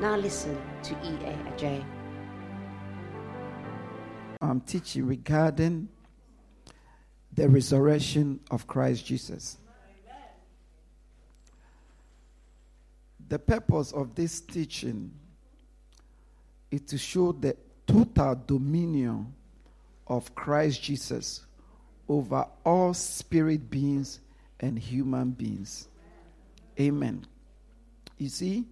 [0.00, 1.36] Now listen to E.A.
[1.52, 1.84] Adjei.
[4.40, 5.88] I'm teaching regarding
[7.32, 9.56] the resurrection of Christ Jesus.
[13.28, 15.12] The purpose of this teaching
[16.70, 17.56] is to show the
[17.86, 19.32] total dominion
[20.06, 21.46] of Christ Jesus
[22.08, 24.20] over all spirit beings
[24.60, 25.88] and human beings.
[26.78, 27.24] Amen.
[28.18, 28.64] You see,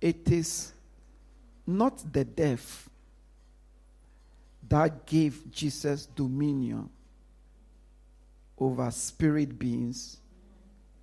[0.00, 0.72] it is
[1.66, 2.88] not the death
[4.68, 6.88] that gave Jesus dominion
[8.58, 10.18] over spirit beings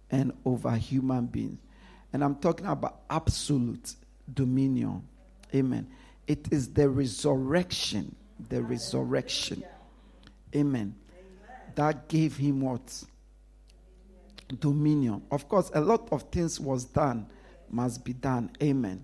[0.09, 1.59] and over human beings.
[2.11, 3.95] And I'm talking about absolute
[4.31, 5.03] dominion.
[5.53, 5.87] Amen.
[6.27, 8.15] It is the resurrection,
[8.49, 9.63] the resurrection.
[10.55, 10.95] Amen.
[11.75, 13.03] That gave him what?
[14.59, 15.23] Dominion.
[15.31, 17.25] Of course, a lot of things was done,
[17.73, 18.51] must be done.
[18.61, 19.03] Amen.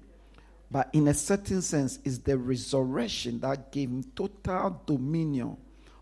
[0.71, 5.57] But in a certain sense, it's the resurrection that gave him total dominion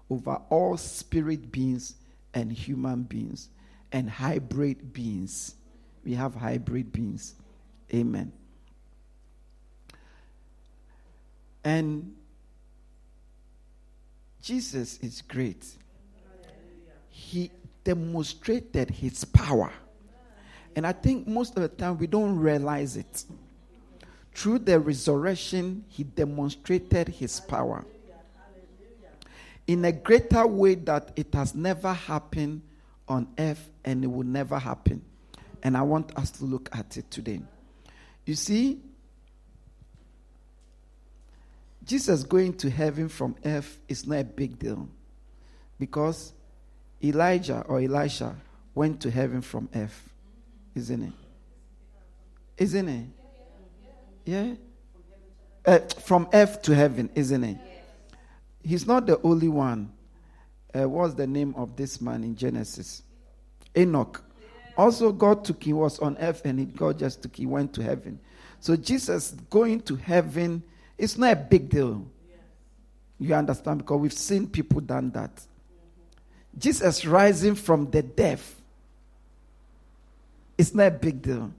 [0.09, 1.95] over all spirit beings
[2.33, 3.49] and human beings
[3.91, 5.55] and hybrid beings.
[6.03, 7.35] We have hybrid beings.
[7.93, 8.31] Amen.
[11.63, 12.15] And
[14.41, 15.65] Jesus is great.
[17.09, 17.51] He
[17.83, 19.71] demonstrated his power.
[20.77, 23.25] And I think most of the time we don't realize it.
[24.35, 27.83] Through the resurrection, he demonstrated his power
[29.65, 32.61] in a greater way that it has never happened
[33.07, 35.03] on earth and it will never happen.
[35.63, 37.41] And I want us to look at it today.
[38.27, 38.79] You see,
[41.83, 44.87] Jesus going to heaven from earth is not a big deal
[45.79, 46.33] because
[47.03, 48.35] Elijah or Elisha
[48.75, 50.13] went to heaven from earth,
[50.77, 51.13] isn't it?
[52.57, 53.05] Isn't it?
[54.25, 54.53] Yeah?
[55.65, 57.57] Uh, from earth to heaven, isn't it?
[58.63, 59.91] He's not the only one.
[60.73, 63.03] Uh, what's the name of this man in Genesis?
[63.77, 64.23] Enoch.
[64.77, 67.83] Also, God took him, was on earth, and he, God just took he went to
[67.83, 68.19] heaven.
[68.59, 70.63] So, Jesus going to heaven
[70.97, 72.05] it's not a big deal.
[73.19, 73.79] You understand?
[73.79, 75.31] Because we've seen people done that.
[76.57, 78.39] Jesus rising from the dead.
[80.57, 81.51] It's not a big deal.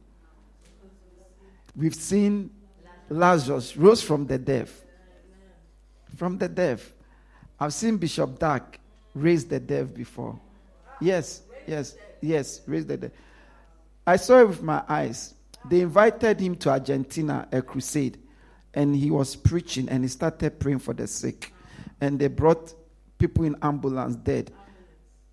[1.77, 2.51] We've seen
[3.09, 4.69] Lazarus rose from the dead.
[6.17, 6.81] From the dead.
[7.61, 8.63] I've seen Bishop Dag
[9.15, 10.39] raise the dead before.
[11.01, 13.13] Yes, yes, yes, raise the dead.
[14.07, 15.35] I saw it with my eyes.
[15.69, 18.19] They invited him to Argentina, a crusade
[18.75, 21.53] and he was preaching and he started praying for the sick.
[22.01, 22.75] And they brought
[23.19, 24.53] people in ambulance dead.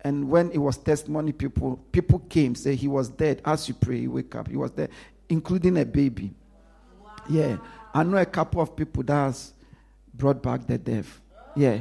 [0.02, 3.42] And when it was testimony, people people came, say he was dead.
[3.44, 4.48] As you pray, he wake up.
[4.48, 4.90] He was dead,
[5.28, 6.32] including a baby.
[7.28, 7.56] Yeah.
[7.92, 9.52] I know a couple of people that has
[10.12, 11.20] brought back the deaf.
[11.56, 11.80] Yeah.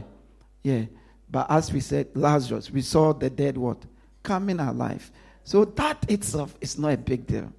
[0.64, 0.86] Yeah.
[1.30, 3.84] But as we said, Lazarus, we saw the dead what?
[4.24, 5.12] Coming alive.
[5.44, 7.52] So that itself is not a big deal.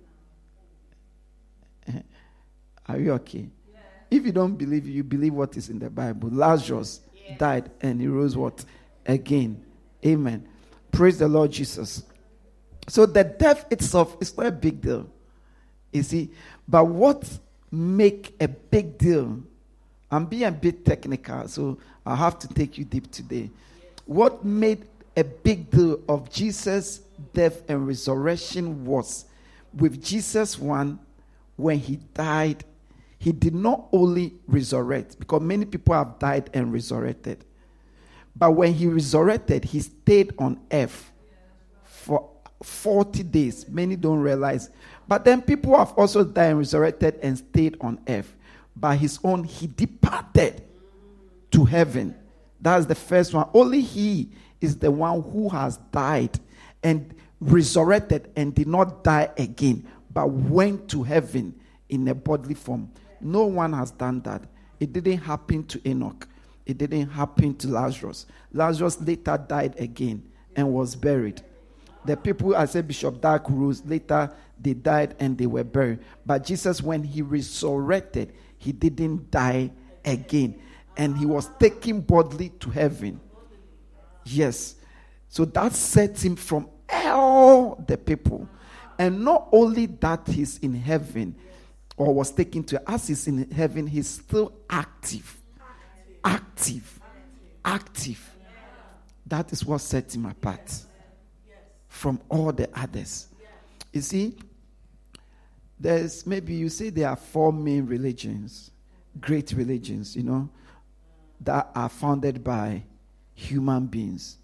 [1.87, 2.01] Eh.
[2.87, 3.49] Are you okay?
[4.11, 6.31] If you don't believe, you believe what is in the Bible.
[6.31, 7.37] Lazarus yeah.
[7.37, 8.65] died and he rose what?
[9.05, 9.63] Again.
[10.07, 10.47] Amen.
[10.93, 12.05] Praise the Lord Jesus.
[12.89, 15.09] So the death itself is not a big deal.
[15.93, 16.31] You see,
[16.69, 17.29] but what
[17.71, 19.43] make a big deal?
[20.11, 23.51] I'm being a bit technical, so I have to take you deep today.
[24.05, 24.87] What made
[25.17, 27.01] a big deal of Jesus'
[27.33, 29.25] death and resurrection was
[29.75, 31.01] with Jesus one
[31.57, 32.65] when he died
[33.19, 37.45] he did not only resurrect, because many people have died and resurrected.
[38.39, 41.11] But when he resurrected, he stayed on earth
[41.85, 42.29] for
[42.63, 43.69] 40 days.
[43.69, 44.71] Many don't realize.
[45.09, 48.35] But then people have also died and resurrected and stayed on earth.
[48.75, 50.63] By his own, he departed
[51.53, 52.15] to heaven.
[52.61, 53.49] That's the first one.
[53.55, 54.31] Only he
[54.61, 56.39] is the one who has died
[56.83, 61.55] and resurrected and did not die again, but went to heaven
[61.89, 62.91] in a bodily form.
[63.21, 64.43] No one has done that.
[64.79, 66.29] It didn't happen to Enoch.
[66.67, 68.27] It didn't happen to Lazarus.
[68.53, 71.41] Lazarus later died again and was buried.
[72.05, 76.01] The people, I said Bishop Dag rose, later they died and they were buried.
[76.25, 79.71] But Jesus, when he resurrected, he didn't die
[80.05, 80.61] again.
[80.97, 83.21] And he was taken bodily to heaven.
[84.25, 84.77] Yes.
[85.29, 88.49] So that sets him from all the people.
[88.99, 91.37] And not only that he's in heaven
[91.97, 95.37] or was taken to, as he's in heaven, he's still active.
[96.27, 97.01] Active.
[97.65, 98.35] Active.
[99.27, 100.73] That is what sets him apart
[101.89, 103.29] from all the others.
[103.93, 104.37] You see,
[105.79, 108.71] there's maybe you say there are four main religions,
[109.21, 110.49] great religions, you know,
[111.41, 112.83] that are founded by
[113.35, 114.37] human beings.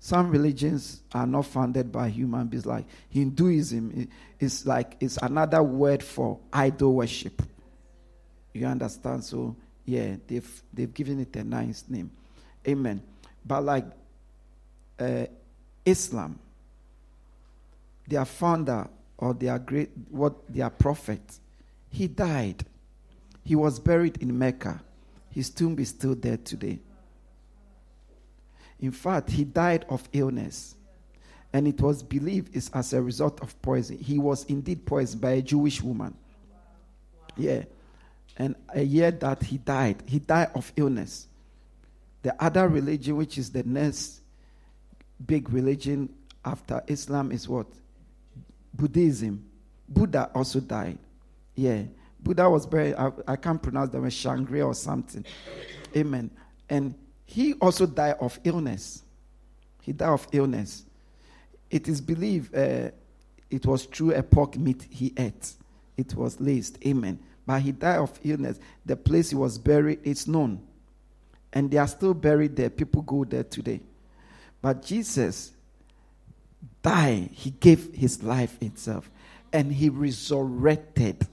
[0.00, 4.08] Some religions are not founded by human beings, like Hinduism
[4.38, 7.42] is like it's another word for idol worship.
[8.52, 9.24] You understand?
[9.24, 12.10] So yeah, they've they've given it a nice name.
[12.66, 13.02] Amen.
[13.44, 13.86] But like
[14.98, 15.26] uh,
[15.84, 16.38] Islam,
[18.06, 18.88] their founder
[19.18, 21.20] or their great what their prophet,
[21.90, 22.64] he died.
[23.44, 24.80] He was buried in Mecca.
[25.30, 26.78] His tomb is still there today.
[28.80, 30.74] In fact, he died of illness.
[31.52, 33.98] And it was believed is as a result of poison.
[33.98, 36.14] He was indeed poisoned by a Jewish woman.
[37.36, 37.64] Yeah.
[38.42, 41.28] And a year that he died, he died of illness.
[42.22, 44.20] The other religion, which is the next
[45.24, 46.12] big religion
[46.44, 47.68] after Islam, is what?
[48.74, 49.48] Buddhism.
[49.88, 50.98] Buddha also died.
[51.54, 51.82] Yeah.
[52.18, 55.24] Buddha was buried, I, I can't pronounce the word Shangri or something.
[55.96, 56.28] Amen.
[56.68, 59.04] And he also died of illness.
[59.82, 60.84] He died of illness.
[61.70, 62.90] It is believed uh,
[63.48, 65.52] it was through a pork meat he ate.
[65.96, 66.84] It was laced.
[66.84, 67.20] Amen.
[67.46, 68.58] But he died of illness.
[68.84, 70.60] The place he was buried is known.
[71.52, 72.70] And they are still buried there.
[72.70, 73.80] People go there today.
[74.60, 75.52] But Jesus
[76.82, 77.30] died.
[77.32, 79.10] He gave his life itself.
[79.52, 81.26] And he resurrected.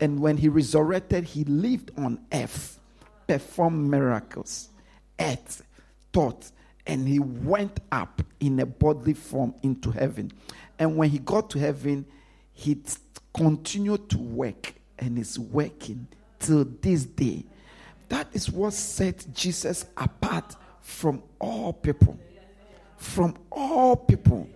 [0.00, 2.78] And when he resurrected, he lived on earth,
[3.26, 4.68] performed miracles
[5.18, 5.60] ate,
[6.12, 6.50] taught,
[6.86, 10.32] and he went up in a bodily form into heaven.
[10.78, 12.06] And when he got to heaven,
[12.52, 12.78] he
[13.34, 16.06] continued to work and is working
[16.38, 17.44] till this day.
[18.08, 22.18] That is what set Jesus apart from all people.
[22.96, 24.48] From all people.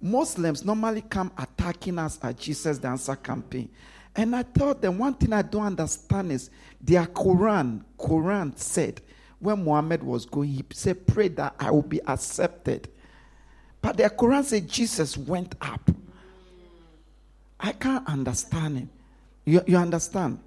[0.00, 3.68] Muslims normally come attacking us at Jesus the Answer campaign.
[4.14, 6.50] And I thought the one thing I don't understand is
[6.80, 9.00] their Quran, Quran said
[9.38, 12.88] when Muhammad was going, he said, Pray that I will be accepted.
[13.82, 15.90] But the Quran said Jesus went up.
[17.60, 18.88] I can't understand it.
[19.46, 20.40] You, you understand?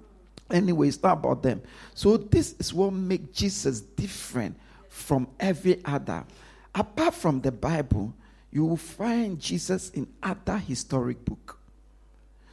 [0.48, 1.60] Anyway, it's not about them.
[1.94, 4.56] So, this is what makes Jesus different
[4.88, 6.24] from every other.
[6.72, 8.14] Apart from the Bible,
[8.52, 11.58] you will find Jesus in other historic book.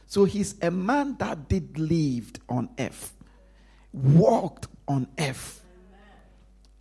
[0.06, 3.14] So he's a man that did lived on earth,
[3.92, 5.62] walked on earth,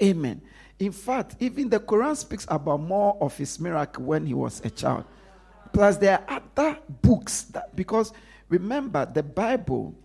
[0.02, 0.42] Amen.
[0.80, 4.70] In fact, even the Quran speaks about more of his miracle when he was a
[4.70, 5.06] child.
[5.74, 8.14] Plus, there are other books that, because
[8.50, 9.96] remember, the Bible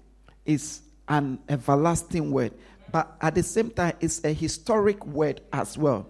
[0.45, 2.53] is an everlasting word,
[2.91, 6.07] but at the same time, it's a historic word as well.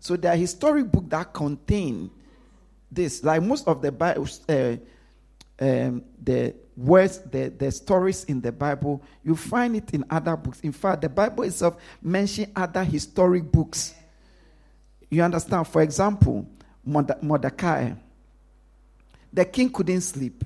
[0.00, 2.10] So there are historic books that contain
[2.90, 3.22] this.
[3.22, 4.76] Like most of the Bible, uh,
[5.60, 10.60] um, the words, the, the stories in the Bible, you find it in other books.
[10.60, 13.94] In fact, the Bible itself mentions other historic books.
[15.08, 15.68] You understand?
[15.68, 16.48] For example,
[16.84, 17.92] Mordecai.
[19.32, 20.44] The king couldn't sleep.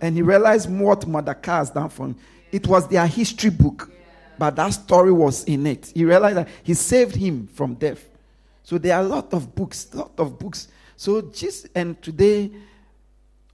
[0.00, 2.16] And he realized what Mordecai has done for him.
[2.52, 3.90] It was their history book.
[4.38, 5.92] But that story was in it.
[5.94, 8.06] He realized that he saved him from death.
[8.62, 10.68] So there are a lot of books, lot of books.
[10.96, 12.50] So just and today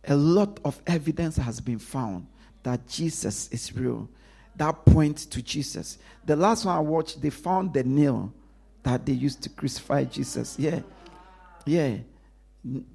[0.08, 2.26] a lot of evidence has been found
[2.62, 4.08] that Jesus is real.
[4.56, 5.98] That points to Jesus.
[6.24, 8.32] The last one I watched, they found the nail
[8.82, 10.58] that they used to crucify Jesus.
[10.58, 10.80] Yeah.
[11.64, 11.96] Yeah.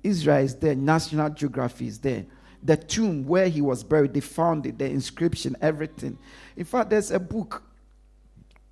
[0.04, 2.26] Israel is there, National Geography is there.
[2.64, 6.18] The tomb where he was buried, they found it, the inscription, everything.
[6.56, 7.64] In fact, there's a book.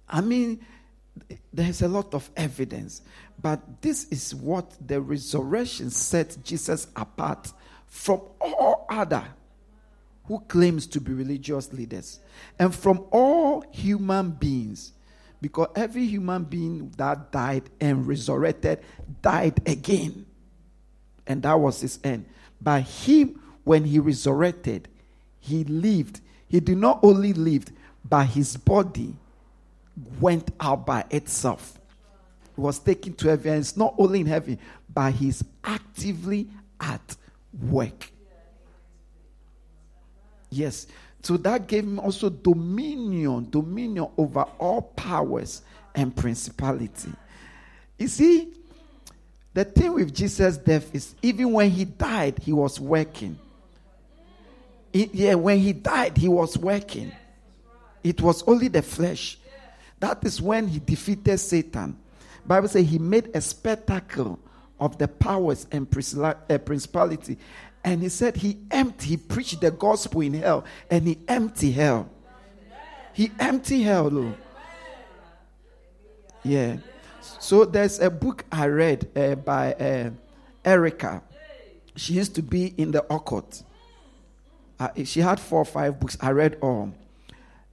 [0.10, 0.66] I mean,
[1.54, 3.02] there's a lot of evidence.
[3.42, 7.52] But this is what the resurrection set Jesus apart
[7.88, 9.26] from all other
[10.26, 12.20] who claims to be religious leaders
[12.58, 14.92] and from all human beings
[15.42, 18.80] because every human being that died and resurrected
[19.22, 20.26] died again
[21.28, 22.26] and that was his end
[22.60, 24.88] but him when he resurrected
[25.40, 27.72] he lived he did not only lived
[28.08, 29.14] but his body
[30.22, 31.78] went out by itself
[32.56, 34.58] he was taken to heaven it's not only in heaven
[34.96, 36.48] but he's actively
[36.80, 37.16] at
[37.70, 38.12] work.
[40.50, 40.88] Yes.
[41.22, 47.12] So that gave him also dominion, dominion over all powers and principality.
[47.98, 48.54] You see,
[49.54, 53.38] the thing with Jesus' death is even when he died, he was working.
[54.96, 57.12] It, yeah, when he died, he was working.
[58.02, 59.38] It was only the flesh.
[60.00, 62.00] That is when he defeated Satan.
[62.46, 64.40] Bible says he made a spectacle
[64.80, 67.38] of the powers and uh, principality.
[67.84, 72.10] And he said he emptied, he preached the gospel in hell and he emptied hell.
[73.12, 74.34] He emptied hell, though.
[76.42, 76.78] Yeah.
[77.40, 80.12] So there's a book I read uh, by uh,
[80.64, 81.22] Erica.
[81.98, 83.65] She used to be in the occult.
[84.80, 86.18] Uh, she had four or five books.
[86.20, 86.94] I read all.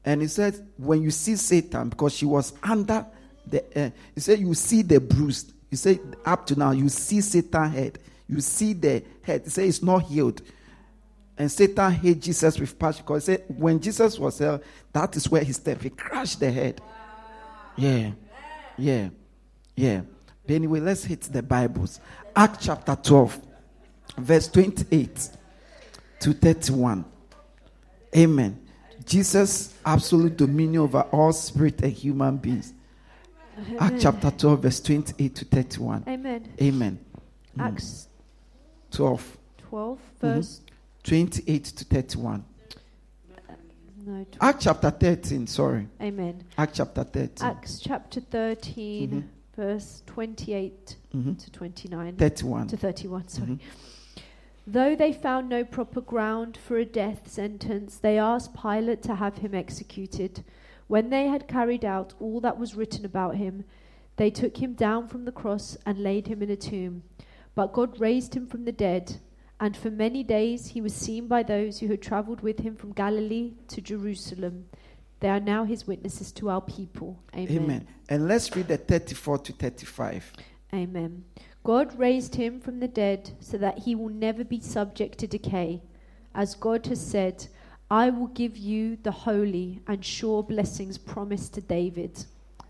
[0.05, 3.07] And he said, when you see Satan, because she was under
[3.47, 5.53] the, uh, he said, you see the bruise.
[5.71, 7.99] He said, up to now, you see Satan head.
[8.29, 9.43] You see the head.
[9.45, 10.43] He said, it's not healed.
[11.39, 14.61] And Satan hate Jesus with passion because he said, when Jesus was there,
[14.93, 15.83] that is where he stepped.
[15.83, 16.81] He crushed the head.
[17.77, 18.13] Yeah.
[18.77, 19.09] Yeah.
[19.77, 20.03] Yeah.
[20.47, 22.01] But anyway, let's hit the Bibles.
[22.35, 23.41] Act chapter 12,
[24.19, 25.31] verse 28
[26.23, 27.05] to 31.
[28.17, 28.59] Amen.
[29.05, 32.73] Jesus, absolute dominion over all spirit and human beings.
[33.59, 33.77] Amen.
[33.81, 36.05] Act chapter 12, verse 28 to 31.
[36.07, 36.49] Amen.
[36.61, 36.99] Amen.
[37.59, 37.67] Mm.
[37.67, 38.09] Acts
[38.93, 39.39] 12.
[39.69, 41.33] 12, verse mm-hmm.
[41.43, 42.45] 28 to 31.
[44.05, 45.87] No, Act chapter 13, sorry.
[46.01, 46.45] Amen.
[46.59, 47.49] Act chapter 13.
[47.49, 49.61] Acts chapter 13, mm-hmm.
[49.61, 51.35] verse 28 mm-hmm.
[51.35, 52.17] to 29.
[52.17, 52.69] 31.
[52.69, 53.59] To 31, sorry.
[54.67, 59.39] Though they found no proper ground for a death sentence, they asked Pilate to have
[59.39, 60.45] him executed.
[60.87, 63.65] When they had carried out all that was written about him,
[64.17, 67.03] they took him down from the cross and laid him in a tomb.
[67.55, 69.17] But God raised him from the dead,
[69.59, 72.93] and for many days he was seen by those who had travelled with him from
[72.93, 74.67] Galilee to Jerusalem.
[75.21, 77.23] They are now his witnesses to our people.
[77.35, 77.65] Amen.
[77.65, 77.89] Amen.
[78.09, 80.33] And let's read the 34 to 35.
[80.75, 81.25] Amen.
[81.65, 85.81] God raised him from the dead so that he will never be subject to decay.
[86.35, 87.47] As God has said,
[87.91, 92.25] I will give you the holy and sure blessings promised to David.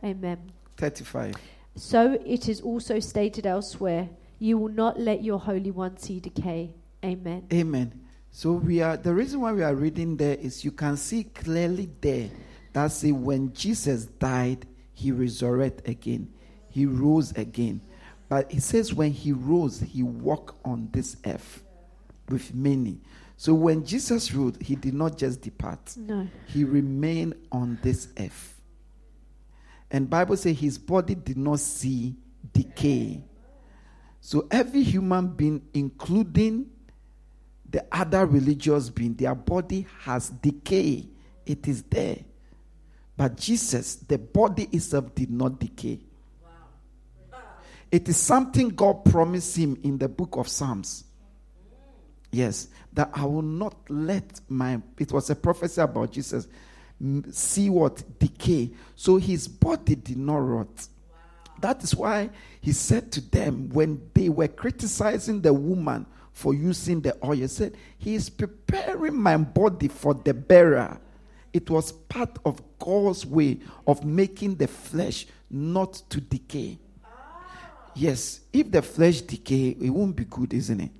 [0.04, 0.52] Amen.
[0.76, 1.36] 35.
[1.76, 4.08] So it is also stated elsewhere,
[4.38, 6.74] you will not let your holy one see decay.
[7.04, 7.46] Amen.
[7.52, 8.00] Amen.
[8.30, 11.88] So we are the reason why we are reading there is you can see clearly
[12.00, 12.30] there
[12.72, 16.32] that say when Jesus died, he resurrected again.
[16.68, 17.80] He rose again.
[18.32, 21.62] But it says when he rose, he walked on this earth
[22.30, 22.98] with many.
[23.36, 25.94] So when Jesus rose, he did not just depart.
[25.98, 26.26] No.
[26.46, 28.58] He remained on this earth.
[29.90, 32.16] And Bible says his body did not see
[32.54, 33.22] decay.
[34.22, 36.70] So every human being, including
[37.68, 41.06] the other religious being, their body has decay.
[41.44, 42.20] It is there.
[43.14, 46.00] But Jesus, the body itself did not decay.
[47.92, 51.04] It is something God promised him in the book of Psalms.
[52.30, 56.48] Yes, that I will not let my, it was a prophecy about Jesus,
[57.30, 58.02] see what?
[58.18, 58.70] Decay.
[58.96, 60.88] So his body did not rot.
[61.60, 62.30] That is why
[62.62, 67.46] he said to them when they were criticizing the woman for using the oil, he
[67.46, 70.98] said, He is preparing my body for the bearer.
[71.52, 76.78] It was part of God's way of making the flesh not to decay.
[77.94, 80.90] Yes, if the flesh decay, it won't be good, isn't it?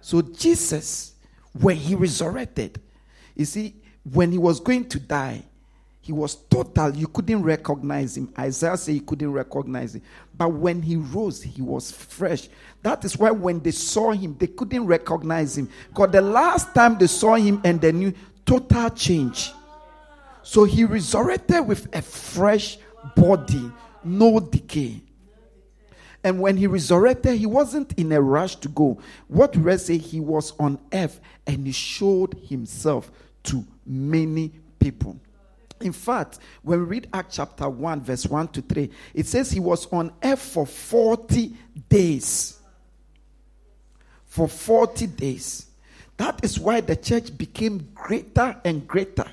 [0.00, 1.14] So Jesus,
[1.52, 2.80] when he resurrected,
[3.34, 3.74] you see,
[4.12, 5.42] when he was going to die,
[6.00, 6.94] he was total.
[6.94, 8.32] You couldn't recognize him.
[8.38, 10.02] Isaiah said you couldn't recognize him.
[10.36, 12.48] But when he rose, he was fresh.
[12.82, 15.68] That is why when they saw him, they couldn't recognize him.
[15.88, 18.12] Because the last time they saw him and they knew
[18.44, 19.50] total change.
[20.44, 22.78] So he resurrected with a fresh
[23.16, 23.72] body,
[24.04, 25.02] no decay.
[26.26, 28.98] And when he resurrected, he wasn't in a rush to go.
[29.28, 33.12] What we say he was on earth and he showed himself
[33.44, 35.20] to many people.
[35.80, 39.60] In fact, when we read Acts chapter 1, verse 1 to 3, it says he
[39.60, 41.54] was on earth for 40
[41.88, 42.58] days.
[44.24, 45.66] For 40 days.
[46.16, 49.26] That is why the church became greater and greater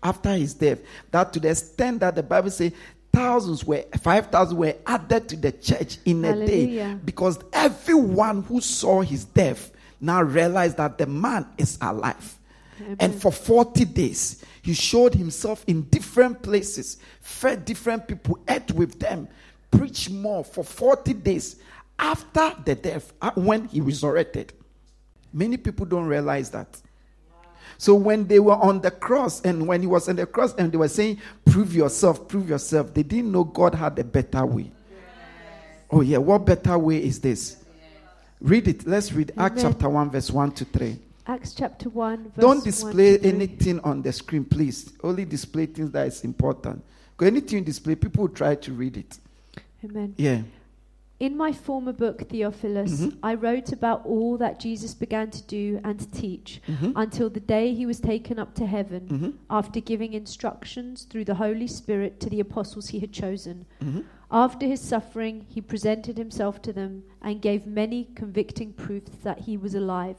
[0.00, 0.78] after his death.
[1.10, 2.70] That to the extent that the Bible says
[3.16, 6.48] thousands were, 5,000 were added to the church in a Hallelujah.
[6.48, 12.38] day because everyone who saw his death now realized that the man is alive.
[12.78, 12.96] Amen.
[13.00, 19.00] And for 40 days, he showed himself in different places, fed different people, ate with
[19.00, 19.28] them,
[19.70, 21.56] preached more for 40 days
[21.98, 24.52] after the death, uh, when he resurrected.
[25.32, 26.76] Many people don't realize that.
[27.78, 30.72] So when they were on the cross and when he was on the cross and
[30.72, 34.70] they were saying, Prove yourself, prove yourself, they didn't know God had a better way.
[35.90, 37.58] Oh, yeah, what better way is this?
[38.40, 38.86] Read it.
[38.86, 39.46] Let's read Amen.
[39.46, 40.98] Acts chapter 1, verse 1 to 3.
[41.28, 44.92] Acts chapter 1, Don't display anything on the screen, please.
[45.02, 46.84] Only display things that is important.
[47.16, 49.18] Because anything you display, people will try to read it.
[49.84, 50.14] Amen.
[50.16, 50.42] Yeah.
[51.18, 53.18] In my former book, Theophilus, mm-hmm.
[53.22, 56.92] I wrote about all that Jesus began to do and to teach mm-hmm.
[56.94, 59.30] until the day he was taken up to heaven, mm-hmm.
[59.48, 63.64] after giving instructions through the Holy Spirit to the apostles he had chosen.
[63.82, 64.00] Mm-hmm.
[64.30, 69.56] After his suffering, he presented himself to them and gave many convicting proofs that he
[69.56, 70.16] was alive.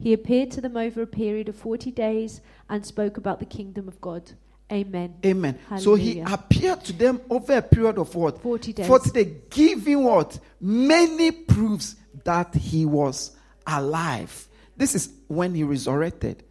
[0.00, 3.86] He appeared to them over a period of 40 days and spoke about the kingdom
[3.86, 4.32] of God.
[4.72, 5.14] Amen.
[5.24, 5.58] Amen.
[5.68, 5.84] Hallelujah.
[5.84, 8.40] So he appeared to them over a period of what?
[8.40, 8.86] 40 days.
[8.86, 10.38] 40 days, giving what?
[10.60, 14.48] Many proofs that he was alive.
[14.76, 16.42] This is when he resurrected.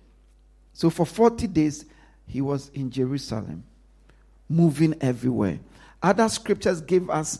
[0.73, 1.85] So for 40 days,
[2.27, 3.63] he was in Jerusalem,
[4.47, 5.59] moving everywhere.
[6.01, 7.39] Other scriptures give us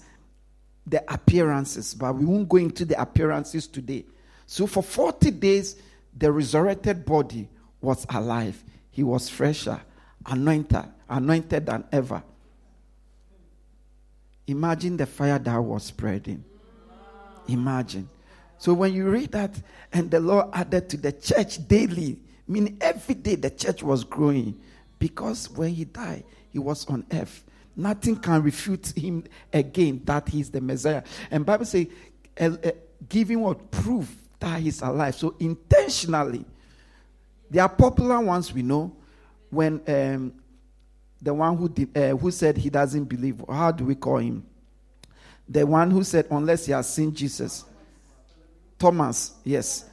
[0.85, 4.05] the appearances, but we won't go into the appearances today.
[4.47, 5.81] So for 40 days,
[6.15, 7.47] the resurrected body
[7.79, 8.63] was alive.
[8.91, 9.81] He was fresher
[10.25, 12.23] anointed, anointed than ever.
[14.47, 16.43] Imagine the fire that was spreading.
[17.47, 18.09] Imagine.
[18.57, 19.51] So when you read that,
[19.91, 24.59] and the Lord added to the church daily, meaning every day the church was growing,
[24.99, 27.43] because when he died, he was on earth.
[27.75, 31.03] Nothing can refute him again that he's the Messiah.
[31.31, 31.89] And Bible say,
[32.39, 32.71] uh, uh,
[33.09, 35.15] giving what proof that he's alive.
[35.15, 36.45] So intentionally,
[37.49, 38.95] there are popular ones we know
[39.53, 40.33] when um,
[41.21, 44.45] the one who did, uh, who said he doesn't believe, how do we call him?
[45.47, 47.65] The one who said unless he has seen Jesus.
[48.77, 49.85] Thomas, yes.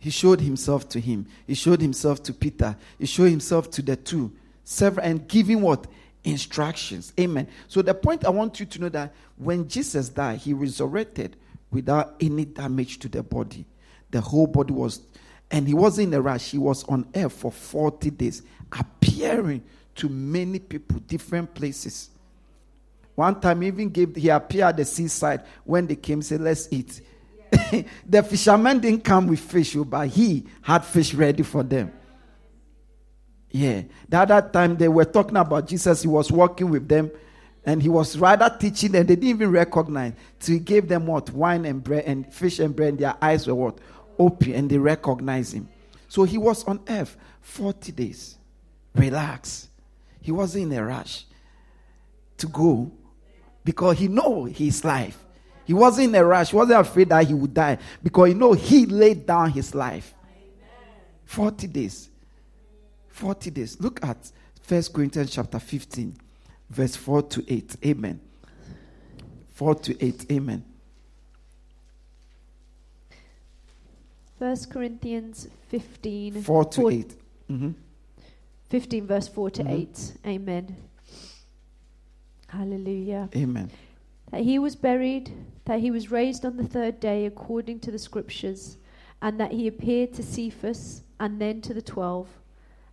[0.00, 1.26] He showed himself to him.
[1.46, 2.76] He showed himself to Peter.
[2.98, 4.32] He showed himself to the two.
[4.64, 5.86] Several and giving what?
[6.24, 7.12] Instructions.
[7.18, 7.48] Amen.
[7.68, 11.36] So the point I want you to know that when Jesus died, he resurrected
[11.70, 13.64] without any damage to the body.
[14.10, 15.00] The whole body was
[15.50, 16.50] and he wasn't in a rush.
[16.50, 19.62] He was on air for 40 days, appearing
[19.96, 22.10] to many people, different places.
[23.14, 27.00] One time, even gave, he appeared at the seaside when they came, said, Let's eat.
[28.06, 31.92] the fishermen didn't come with fish, oh, but he had fish ready for them.
[33.50, 33.82] Yeah.
[34.08, 37.10] The other time they were talking about Jesus, he was walking with them
[37.64, 39.06] and he was rather teaching them.
[39.06, 40.12] They didn't even recognize.
[40.38, 41.30] So he gave them what?
[41.30, 42.90] Wine and bread and fish and bread.
[42.90, 43.78] And their eyes were what?
[44.18, 45.68] Open and they recognize him.
[46.08, 48.36] So he was on earth 40 days.
[48.94, 49.68] Relax.
[50.20, 51.24] He wasn't in a rush
[52.38, 52.90] to go
[53.64, 55.24] because he know his life.
[55.64, 56.50] He wasn't in a rush.
[56.50, 60.14] He wasn't afraid that he would die because he know he laid down his life.
[61.24, 62.08] 40 days.
[63.08, 63.78] 40 days.
[63.78, 66.16] Look at First Corinthians chapter 15,
[66.70, 67.76] verse 4 to 8.
[67.84, 68.20] Amen.
[69.50, 70.32] 4 to 8.
[70.32, 70.64] Amen.
[74.38, 77.14] 1 Corinthians 15 4 to four, 8.
[77.50, 77.70] Mm-hmm.
[78.68, 79.72] 15 verse 4 to mm-hmm.
[79.72, 80.12] 8.
[80.26, 80.76] Amen.
[82.48, 83.28] Hallelujah.
[83.34, 83.70] Amen.
[84.30, 85.32] That he was buried,
[85.64, 88.78] that he was raised on the third day according to the scriptures,
[89.20, 92.28] and that he appeared to Cephas and then to the twelve.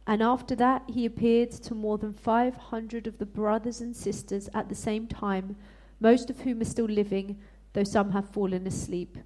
[0.08, 4.70] And after that, he appeared to more than 500 of the brothers and sisters at
[4.70, 5.56] the same time,
[6.00, 7.40] most of whom are still living,
[7.74, 9.18] though some have fallen asleep.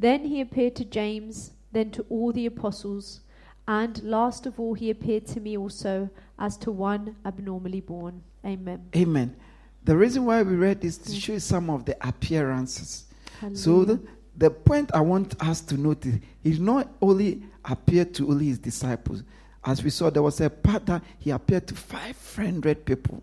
[0.00, 3.20] Then he appeared to James, then to all the apostles,
[3.68, 6.08] and last of all, he appeared to me also
[6.38, 8.22] as to one abnormally born.
[8.44, 8.88] Amen.
[8.96, 9.36] Amen.
[9.84, 13.04] The reason why we read this to show some of the appearances.
[13.38, 13.58] Hallelujah.
[13.58, 14.00] So the,
[14.38, 19.22] the point I want us to notice, he not only appeared to only his disciples.
[19.62, 23.22] As we saw, there was a part that he appeared to 500 people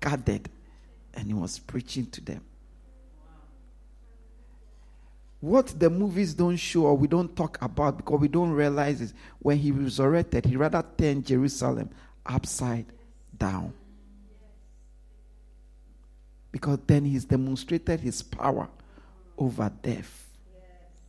[0.00, 0.48] gathered
[1.14, 2.42] and he was preaching to them.
[5.42, 9.12] What the movies don't show or we don't talk about because we don't realize is
[9.40, 11.90] when he resurrected, he rather turned Jerusalem
[12.24, 12.86] upside
[13.36, 13.74] down.
[16.52, 18.68] Because then he's demonstrated his power
[19.36, 20.30] over death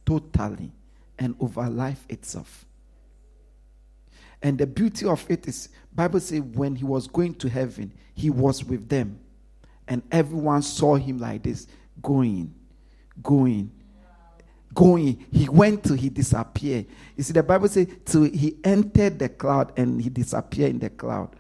[0.03, 0.71] totally
[1.19, 2.65] and over life itself.
[4.41, 8.31] And the beauty of it is Bible says when he was going to heaven, he
[8.31, 9.19] was with them.
[9.87, 11.67] And everyone saw him like this,
[12.01, 12.51] going,
[13.21, 13.71] going,
[14.73, 15.25] going.
[15.31, 16.85] He went to, he disappeared.
[17.15, 20.89] You see, the Bible says till he entered the cloud and he disappeared in the
[20.89, 21.35] cloud.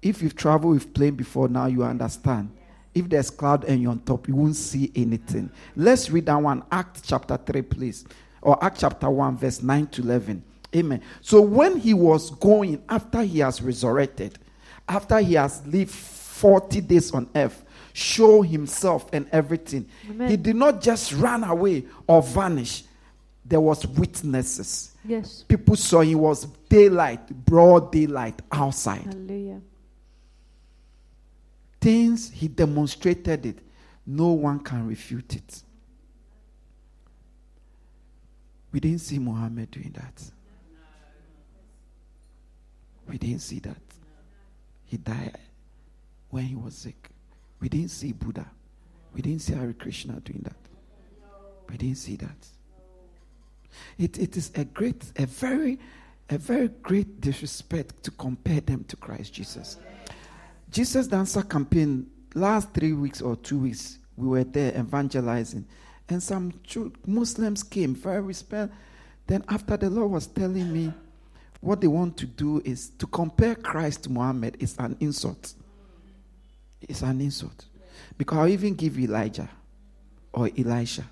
[0.00, 2.50] If you've traveled with plane before now, you understand.
[2.94, 5.50] If there's cloud and you're on top, you won't see anything.
[5.76, 6.64] Let's read that one.
[6.70, 8.04] Act chapter 3, please.
[8.42, 10.42] or Act chapter 1, verse 9 to 11.
[10.74, 11.02] Amen.
[11.20, 14.38] So when he was going, after he has resurrected,
[14.88, 20.30] after he has lived 40 days on earth, show himself and everything, Amen.
[20.30, 22.84] he did not just run away or vanish.
[23.44, 24.92] There was witnesses.
[25.04, 25.44] Yes.
[25.46, 29.02] People saw he was daylight, broad daylight outside.
[29.02, 29.60] Hallelujah.
[31.80, 33.58] Things he demonstrated it.
[34.06, 35.62] No one can refute it.
[38.72, 40.22] We didn't see Muhammad doing that.
[43.08, 43.76] We didn't see that.
[44.84, 45.36] He died
[46.30, 47.11] when he was sick.
[47.62, 48.50] We didn't see Buddha.
[49.14, 50.56] We didn't see Hare Krishna doing that.
[51.70, 52.46] We didn't see that.
[53.96, 55.78] It, it is a great, a very,
[56.28, 59.78] a very great disrespect to compare them to Christ Jesus.
[60.70, 65.64] Jesus the Answer campaign last three weeks or two weeks, we were there evangelizing,
[66.08, 66.52] and some
[67.06, 68.74] Muslims came very respect.
[69.28, 70.92] Then after the Lord was telling me
[71.60, 75.54] what they want to do is to compare Christ to Muhammad is an insult.
[76.88, 77.66] It's an insult.
[78.16, 79.48] Because I'll even give Elijah
[80.32, 81.04] or Elisha.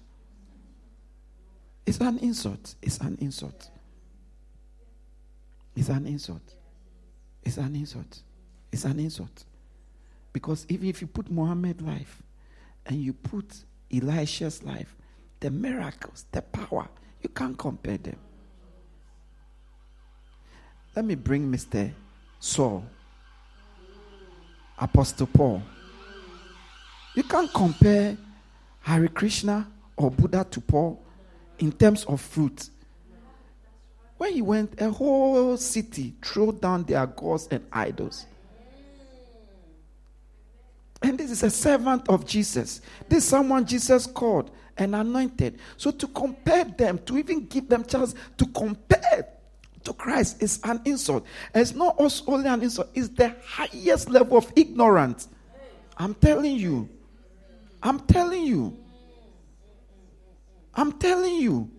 [1.86, 2.74] It's an insult.
[2.82, 3.70] It's an insult.
[5.74, 6.54] It's an insult.
[7.44, 8.22] It's an insult.
[8.72, 9.44] It's an insult.
[10.32, 12.22] Because even if you put Muhammad's life
[12.86, 14.94] and you put Elisha's life,
[15.40, 16.88] the miracles, the power,
[17.22, 18.16] you can't compare them.
[20.94, 21.92] Let me bring Mr.
[22.40, 22.84] Saul,
[24.80, 25.62] Apostle Paul.
[27.14, 28.16] You can't compare
[28.80, 31.02] Hare Krishna or Buddha to Paul
[31.58, 32.70] in terms of fruit.
[34.16, 38.26] When he went, a whole city threw down their gods and idols.
[41.02, 42.82] And this is a servant of Jesus.
[43.08, 45.58] This is someone Jesus called and anointed.
[45.76, 49.28] So to compare them, to even give them chance to compare
[49.84, 51.24] to Christ is an insult.
[51.54, 55.28] It's not only an insult, it's the highest level of ignorance.
[55.96, 56.88] I'm telling you.
[57.82, 58.78] I'm telling you.
[60.74, 61.70] I'm telling you.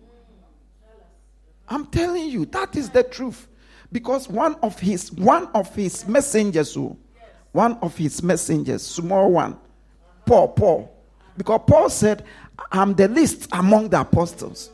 [1.68, 2.44] I'm telling you.
[2.46, 3.48] That is the truth.
[3.90, 6.96] Because one of his one of his messengers, oh,
[7.52, 9.58] one of his messengers, small one,
[10.24, 10.96] Paul, Paul.
[11.36, 12.24] Because Paul said,
[12.70, 14.70] I'm the least among the apostles.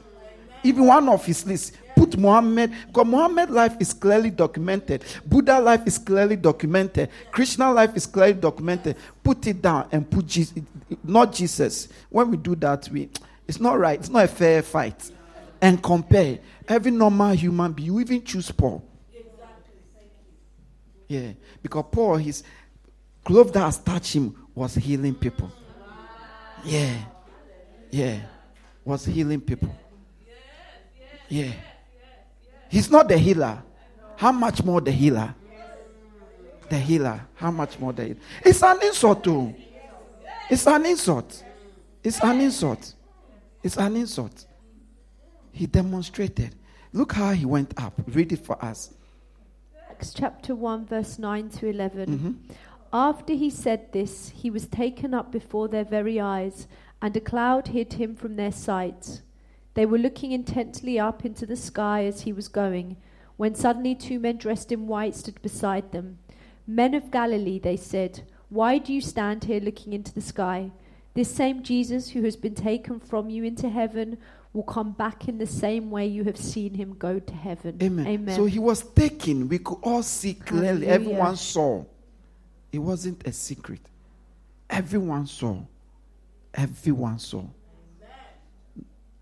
[0.62, 5.05] Even one of his lists put Muhammad, because Muhammad life is clearly documented.
[5.27, 7.11] Buddha life is clearly documented.
[7.33, 8.97] Krishna life is clearly documented.
[9.23, 10.63] Put it down and put Jesus,
[11.03, 11.89] not Jesus.
[12.09, 13.11] When we do that, we
[13.47, 13.99] it's not right.
[13.99, 15.11] It's not a fair fight.
[15.61, 17.87] And compare every normal human being.
[17.87, 18.85] You even choose Paul.
[21.09, 21.33] Yeah,
[21.63, 22.45] because Paul, his
[23.25, 25.51] glove that has touched him was healing people.
[26.65, 26.95] Yeah,
[27.91, 28.21] yeah,
[28.85, 29.75] was healing people.
[31.31, 31.53] Yeah,
[32.68, 33.62] he's not the healer.
[34.16, 35.35] How much more the healer?
[36.68, 37.20] The healer.
[37.35, 38.20] How much more the healer?
[38.44, 39.54] It's an insult, too.
[40.50, 41.44] It's an insult.
[42.02, 42.94] It's an insult.
[43.62, 44.46] It's an insult.
[45.52, 46.54] He demonstrated.
[46.92, 47.92] Look how he went up.
[48.09, 48.94] Read it for us.
[49.90, 52.18] Acts chapter 1, verse 9 to 11.
[52.18, 52.57] Mhm.
[52.92, 56.66] After he said this, he was taken up before their very eyes,
[57.02, 59.22] and a cloud hid him from their sight.
[59.79, 62.97] They were looking intently up into the sky as he was going,
[63.37, 66.19] when suddenly two men dressed in white stood beside them.
[66.67, 70.73] Men of Galilee, they said, why do you stand here looking into the sky?
[71.14, 74.19] This same Jesus who has been taken from you into heaven
[74.53, 77.79] will come back in the same way you have seen him go to heaven.
[77.81, 78.05] Amen.
[78.09, 78.35] Amen.
[78.35, 79.49] So he was taken.
[79.49, 80.87] We could all see clearly.
[80.87, 80.93] Hallelujah.
[80.93, 81.85] Everyone saw.
[82.73, 83.83] It wasn't a secret.
[84.69, 85.61] Everyone saw.
[86.53, 87.45] Everyone saw.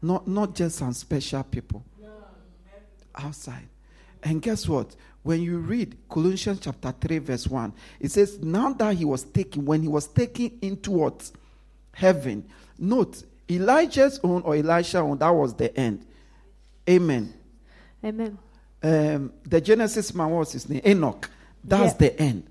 [0.07, 1.85] Not, not just some special people.
[3.15, 3.69] Outside.
[4.23, 4.95] And guess what?
[5.23, 9.65] When you read Colossians chapter 3, verse 1, it says, Now that he was taken,
[9.65, 11.31] when he was taken into what?
[11.93, 12.47] Heaven.
[12.79, 16.05] Note, Elijah's own or Elisha's own, that was the end.
[16.89, 17.35] Amen
[18.05, 18.39] Amen.
[18.83, 20.83] um, the Genesis man, was his name?
[20.87, 21.29] Enoch.
[21.65, 21.99] That's Yeah.
[22.09, 22.45] the end.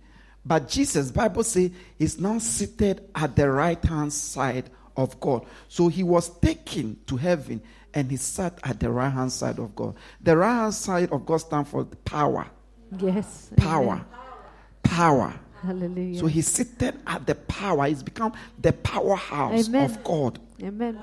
[0.46, 5.46] But Jesus, Bible say, is now seated at the right hand side of God.
[5.68, 7.62] So he was taken to heaven
[7.94, 9.96] and he sat at the right hand side of God.
[10.22, 12.48] The right hand side of God stands for power.
[13.00, 13.50] Yes.
[13.58, 13.94] Power.
[13.94, 14.06] Amen.
[14.84, 15.34] Power.
[15.62, 16.20] Hallelujah.
[16.20, 17.86] So he's seated at the power.
[17.88, 19.86] He's become the powerhouse Amen.
[19.90, 20.40] of God.
[20.62, 21.00] Amen.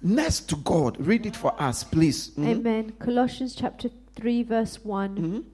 [0.00, 0.96] Next to God.
[1.04, 2.30] Read it for us, please.
[2.36, 2.46] Mhm.
[2.46, 2.92] Amen.
[3.00, 5.44] Colossians chapter 3, verse one Mhm.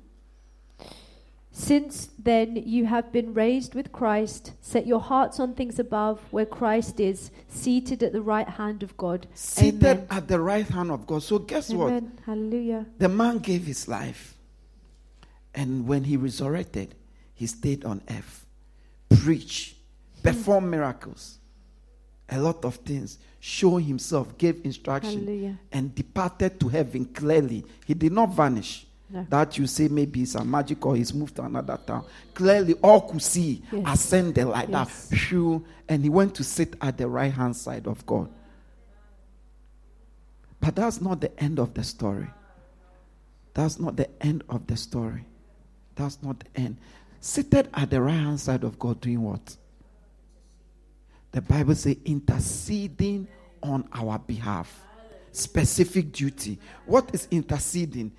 [1.56, 6.44] Since then you have been raised with Christ, set your hearts on things above, where
[6.44, 9.28] Christ is, seated at the right hand of God.
[9.34, 10.06] Seated Amen.
[10.10, 11.22] at the right hand of God.
[11.22, 11.86] So, guess what?
[11.86, 12.18] Amen.
[12.26, 12.86] Hallelujah.
[12.98, 14.34] The man gave his life.
[15.54, 16.96] And when he resurrected,
[17.34, 18.44] he stayed on earth,
[19.08, 19.76] preach,
[20.16, 20.22] hmm.
[20.22, 21.38] perform miracles,
[22.30, 25.60] a lot of things, show himself, gave instruction, Hallelujah.
[25.70, 27.64] and departed to heaven clearly.
[27.86, 28.88] He did not vanish.
[29.10, 29.26] No.
[29.28, 32.04] That you say maybe it's a magic or he's moved to another town.
[32.32, 33.82] Clearly, all could see Yes.
[33.86, 35.08] ascended like Yes.
[35.08, 35.16] that.
[35.16, 35.64] Phew.
[35.88, 38.28] And he went to sit at the right hand side of God.
[40.60, 42.28] But that's not the end of the story.
[43.52, 45.26] That's not the end of the story.
[45.94, 46.78] That's not the end.
[47.20, 49.56] Seated at the right hand side of God, doing what?
[51.32, 53.28] The Bible says interceding
[53.62, 54.82] on our behalf.
[55.32, 56.58] Specific duty.
[56.86, 58.12] What is interceding?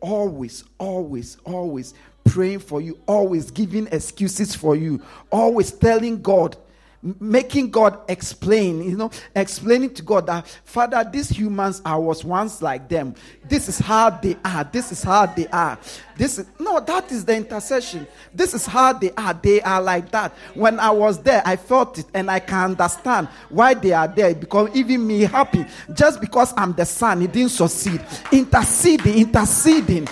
[0.00, 6.56] Always, always, always praying for you, always giving excuses for you, always telling God,
[7.02, 12.60] making God explain, you know, explaining to God that, Father, these humans, I was once
[12.60, 13.14] like them.
[13.48, 14.64] This is how they are.
[14.64, 15.78] This is how they are.
[16.16, 18.06] This is, no, that is the intercession.
[18.34, 19.34] This is how they are.
[19.34, 20.32] They are like that.
[20.54, 24.34] When I was there, I felt it and I can understand why they are there
[24.34, 25.64] because even me happy.
[25.94, 28.04] Just because I'm the son, it didn't succeed.
[28.32, 30.08] Interceding, interceding.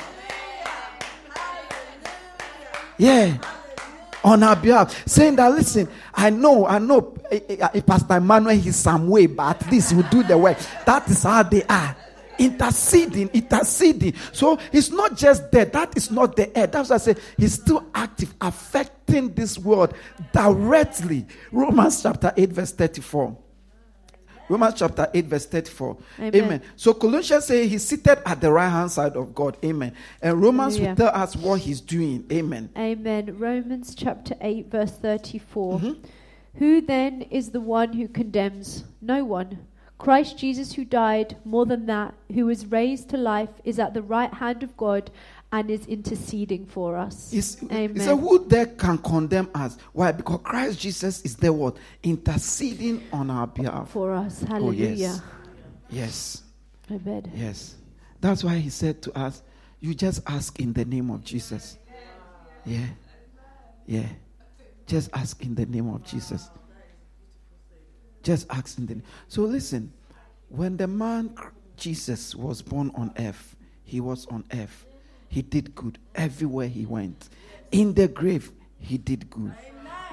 [2.98, 3.36] Yeah.
[4.26, 8.56] On our behalf, saying that, listen, I know, I know, eh, eh, eh, Pastor Emmanuel,
[8.56, 10.58] he's some way, but at least he will do the work.
[10.84, 11.96] That is how they are.
[12.36, 14.14] Interceding, interceding.
[14.32, 15.66] So he's not just there.
[15.66, 16.72] That is not the end.
[16.72, 19.94] That's why I say he's still active, affecting this world
[20.32, 21.24] directly.
[21.52, 23.45] Romans chapter 8, verse 34.
[24.48, 25.96] Romans chapter 8, verse 34.
[26.18, 26.34] Amen.
[26.34, 26.62] Amen.
[26.76, 29.56] So Colossians say he's seated at the right hand side of God.
[29.64, 29.92] Amen.
[30.22, 32.24] And Romans will tell us what he's doing.
[32.30, 32.70] Amen.
[32.76, 33.36] Amen.
[33.38, 35.78] Romans chapter 8, verse 34.
[35.78, 35.92] Mm-hmm.
[36.58, 38.84] Who then is the one who condemns?
[39.00, 39.66] No one.
[39.98, 44.02] Christ Jesus, who died, more than that, who was raised to life, is at the
[44.02, 45.10] right hand of God
[45.52, 47.32] and is interceding for us.
[47.32, 48.00] It's, Amen.
[48.00, 49.78] So who there can condemn us?
[49.92, 50.12] Why?
[50.12, 51.76] Because Christ Jesus is the what?
[52.02, 53.90] Interceding on our behalf.
[53.90, 54.42] for us.
[54.44, 54.88] Oh, Hallelujah.
[54.90, 55.22] yes.
[55.88, 56.42] Yes.
[56.90, 57.30] Amen.
[57.34, 57.76] Yes.
[58.20, 59.42] That's why he said to us,
[59.80, 61.78] You just ask in the name of Jesus.
[62.64, 62.86] Yeah.
[63.86, 64.08] Yeah.
[64.86, 66.50] Just ask in the name of Jesus.
[68.22, 69.04] Just ask in the name.
[69.28, 69.92] So listen,
[70.48, 71.34] when the man
[71.76, 73.54] Jesus was born on earth,
[73.84, 74.86] he was on earth.
[75.28, 77.28] He did good everywhere he went.
[77.70, 79.52] In the grave, he did good.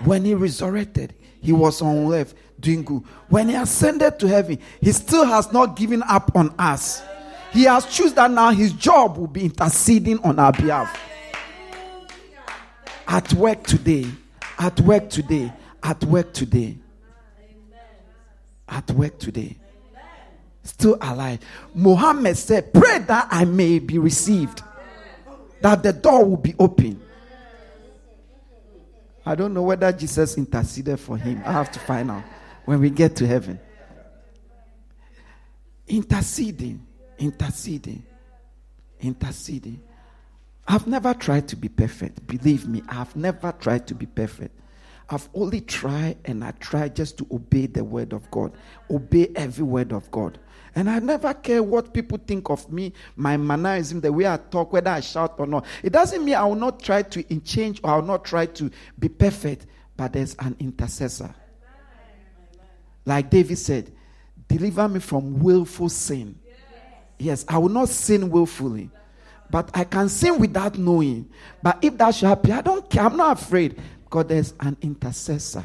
[0.03, 3.03] When he resurrected, he was on earth doing good.
[3.29, 7.03] When he ascended to heaven, he still has not given up on us.
[7.51, 10.99] He has chosen that now his job will be interceding on our behalf.
[13.07, 14.07] At work today,
[14.57, 16.77] at work today, at work today,
[18.67, 19.57] at work today.
[20.63, 21.39] Still alive.
[21.75, 24.63] Muhammad said, Pray that I may be received,
[25.63, 27.01] that the door will be open.
[29.25, 31.41] I don't know whether Jesus interceded for him.
[31.45, 32.23] I have to find out
[32.65, 33.57] when we get to heaven.
[35.87, 36.85] Interceding,
[37.17, 38.03] interceding,
[38.99, 39.81] interceding.
[40.67, 42.27] I've never tried to be perfect.
[42.27, 44.59] Believe me, I've never tried to be perfect.
[45.09, 48.51] I've only tried and I tried just to obey the word of God,
[48.89, 50.39] obey every word of God.
[50.75, 54.73] And I never care what people think of me, my mannerism, the way I talk,
[54.73, 55.65] whether I shout or not.
[55.83, 58.71] It doesn't mean I will not try to change or I will not try to
[58.97, 61.33] be perfect, but there's an intercessor.
[63.05, 63.91] Like David said,
[64.47, 66.39] deliver me from willful sin.
[67.19, 68.89] Yes, I will not sin willfully,
[69.51, 71.29] but I can sin without knowing.
[71.61, 73.03] But if that should happen, I don't care.
[73.03, 75.63] I'm not afraid because there's an intercessor.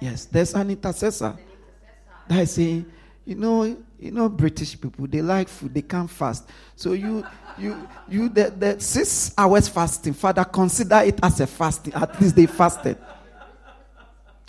[0.00, 1.38] Yes, there's an intercessor.
[2.28, 2.86] That is saying,
[3.24, 3.64] you know,
[3.98, 6.48] you know, British people they like food, they can't fast.
[6.76, 7.24] So you,
[7.58, 11.94] you, you, the, the six hours fasting, Father, consider it as a fasting.
[11.94, 12.98] At least they fasted.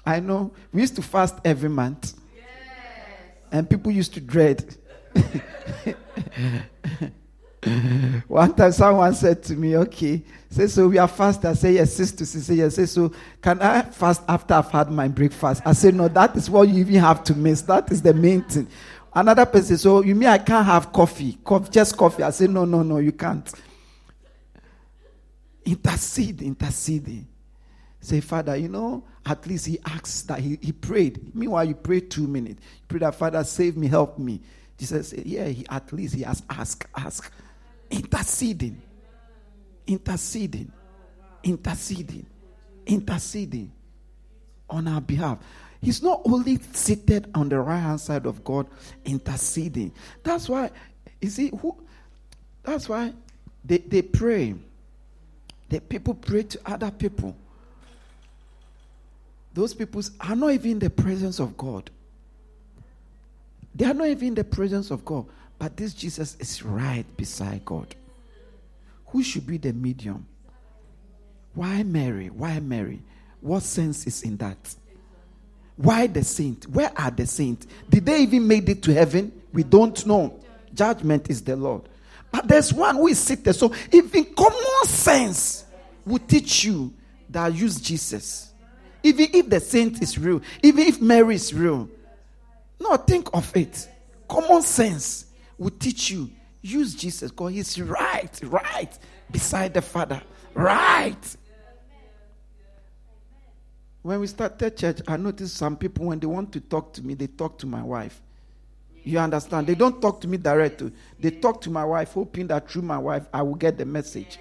[0.06, 2.14] I know we used to fast every month,
[3.52, 4.76] and people used to dread.
[8.28, 11.43] One time someone said to me, okay, say so we are fast.
[11.45, 12.45] I say yes, sis to sis.
[12.45, 15.62] Say yes, say so can I fast after I've had my breakfast?
[15.65, 17.62] I say no, that is what you even have to miss.
[17.63, 18.67] That is the main thing.
[19.13, 21.38] Another person, so oh, you mean I can't have coffee?
[21.43, 22.23] coffee just coffee.
[22.23, 23.49] I say no, no, no, you can't.
[25.65, 27.25] Intercede, intercede.
[28.01, 31.34] Say, Father, you know, at least he asks that he, he prayed.
[31.34, 32.62] Meanwhile, you pray two minutes.
[32.62, 34.41] You pray that, Father, save me, help me.
[34.78, 37.32] Jesus said, Yeah, he, at least he has asked, ask.
[37.89, 38.82] Interceding.
[39.88, 40.71] interceding,
[41.43, 42.26] interceding,
[42.86, 43.71] interceding
[44.69, 45.38] on our behalf.
[45.82, 48.67] He's not only seated on the right hand side of God,
[49.04, 49.91] interceding.
[50.24, 50.71] That's why,
[51.21, 51.76] you see, who,
[52.63, 53.13] that's why
[53.63, 54.56] they, they pray.
[55.69, 57.36] The people pray to other people.
[59.54, 61.89] Those people are not even in the presence of God.
[63.74, 65.26] They are not even in the presence of God.
[65.58, 67.96] But this Jesus is right beside God.
[69.08, 70.26] Who should be the medium?
[71.54, 72.30] Why Mary?
[72.30, 73.02] Why Mary?
[73.39, 74.76] What sense is in that?
[75.78, 76.68] Why the saint?
[76.70, 77.68] Where are the saints?
[77.89, 79.32] Did they even make it to heaven?
[79.54, 80.39] We don't know.
[80.74, 81.84] Judgment is the Lord.
[82.32, 83.54] But there's one who is seated.
[83.54, 85.65] So even common sense
[86.06, 86.94] will teach you
[87.30, 88.52] that use Jesus.
[89.04, 91.89] Even if the saint is real, even if Mary is real.
[92.80, 93.88] No, think of it.
[94.28, 95.25] Common sense
[95.58, 96.30] will teach you.
[96.62, 98.98] Use Jesus because he's right, right
[99.32, 100.22] beside the Father.
[100.54, 101.38] Right.
[104.02, 107.13] When we started church, I noticed some people, when they want to talk to me,
[107.13, 108.22] they talk to my wife.
[109.04, 109.68] You understand?
[109.68, 110.91] They don't talk to me directly.
[110.94, 111.00] Oh.
[111.20, 114.39] They talk to my wife, hoping that through my wife, I will get the message.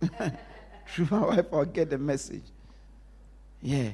[0.88, 2.44] through my wife, I'll get the message.
[3.60, 3.90] Yeah.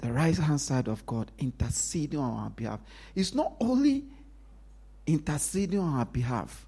[0.00, 2.80] The right hand side of God interceding on our behalf.
[3.14, 4.04] It's not only
[5.06, 6.66] interceding on our behalf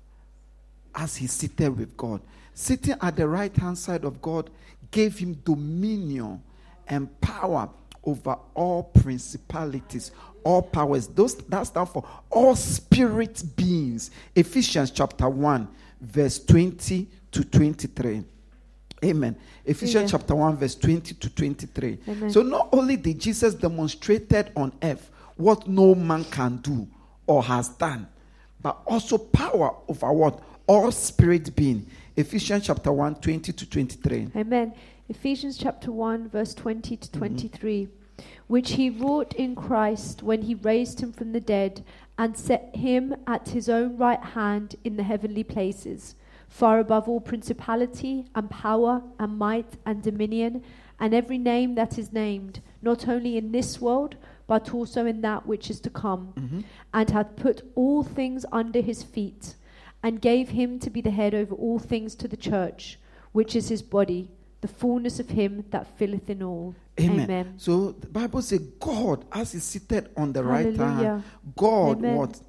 [0.94, 2.20] as he seated with God.
[2.54, 4.50] Sitting at the right hand side of God
[4.90, 6.42] gave him dominion
[6.88, 7.68] and power
[8.04, 10.10] over all principalities,
[10.42, 11.06] all powers.
[11.08, 14.10] Those that stand for all spirit beings.
[14.34, 15.68] Ephesians chapter 1,
[16.00, 18.24] verse 20 to 23.
[19.04, 19.36] Amen.
[19.64, 20.08] Ephesians Amen.
[20.08, 21.98] chapter 1, verse 20 to 23.
[22.08, 22.30] Amen.
[22.30, 26.88] So not only did Jesus demonstrated on earth what no man can do
[27.26, 28.08] or has done,
[28.60, 30.42] but also power over what?
[30.66, 31.86] All spirit being.
[32.16, 34.28] Ephesians chapter 1, 20 to 23.
[34.36, 34.74] Amen.
[35.08, 37.18] Ephesians chapter 1, verse 20 to mm-hmm.
[37.18, 37.88] 23.
[38.48, 41.84] Which he wrought in Christ when he raised him from the dead
[42.18, 46.16] and set him at his own right hand in the heavenly places,
[46.48, 50.64] far above all principality and power and might and dominion,
[50.98, 55.46] and every name that is named, not only in this world, but also in that
[55.46, 56.60] which is to come, mm-hmm.
[56.94, 59.54] and hath put all things under his feet,
[60.02, 62.98] and gave him to be the head over all things to the church,
[63.32, 64.30] which is his body,
[64.60, 66.74] the fullness of him that filleth in all.
[66.98, 67.20] Amen.
[67.20, 67.54] Amen.
[67.58, 71.22] So the Bible says God, as he seated on the right hand,
[71.54, 72.16] God Amen.
[72.16, 72.40] what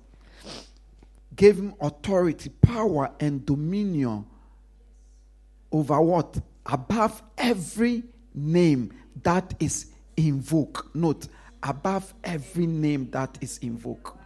[1.39, 4.25] gave him authority, power, and dominion
[5.71, 6.37] over what?
[6.65, 8.03] Above every
[8.35, 8.91] name
[9.23, 9.85] that is
[10.17, 10.93] invoked.
[10.93, 11.29] Note,
[11.63, 14.17] above every name that is invoked.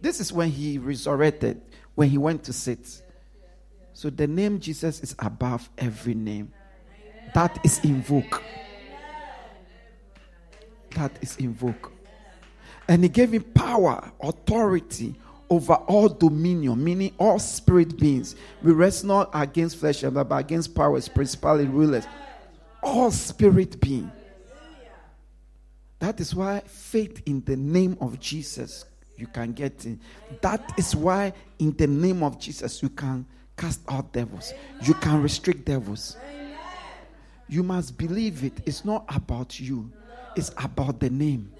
[0.00, 1.60] This is when he resurrected,
[1.96, 3.02] when he went to sit.
[3.92, 6.52] So the name Jesus is above every name
[7.34, 8.40] that is invoked.
[10.90, 11.92] That is invoked.
[12.86, 15.16] And he gave him power, authority
[15.52, 18.36] over all dominion, meaning all spirit beings.
[18.62, 22.06] We rest not against flesh and blood, but against powers, principality, rulers.
[22.82, 24.10] All spirit being.
[25.98, 28.86] That is why faith in the name of Jesus
[29.18, 30.00] you can get in.
[30.40, 34.54] That is why in the name of Jesus you can cast out devils.
[34.80, 36.16] You can restrict devils.
[37.46, 38.54] You must believe it.
[38.64, 39.92] It's not about you.
[40.34, 41.52] It's about the name.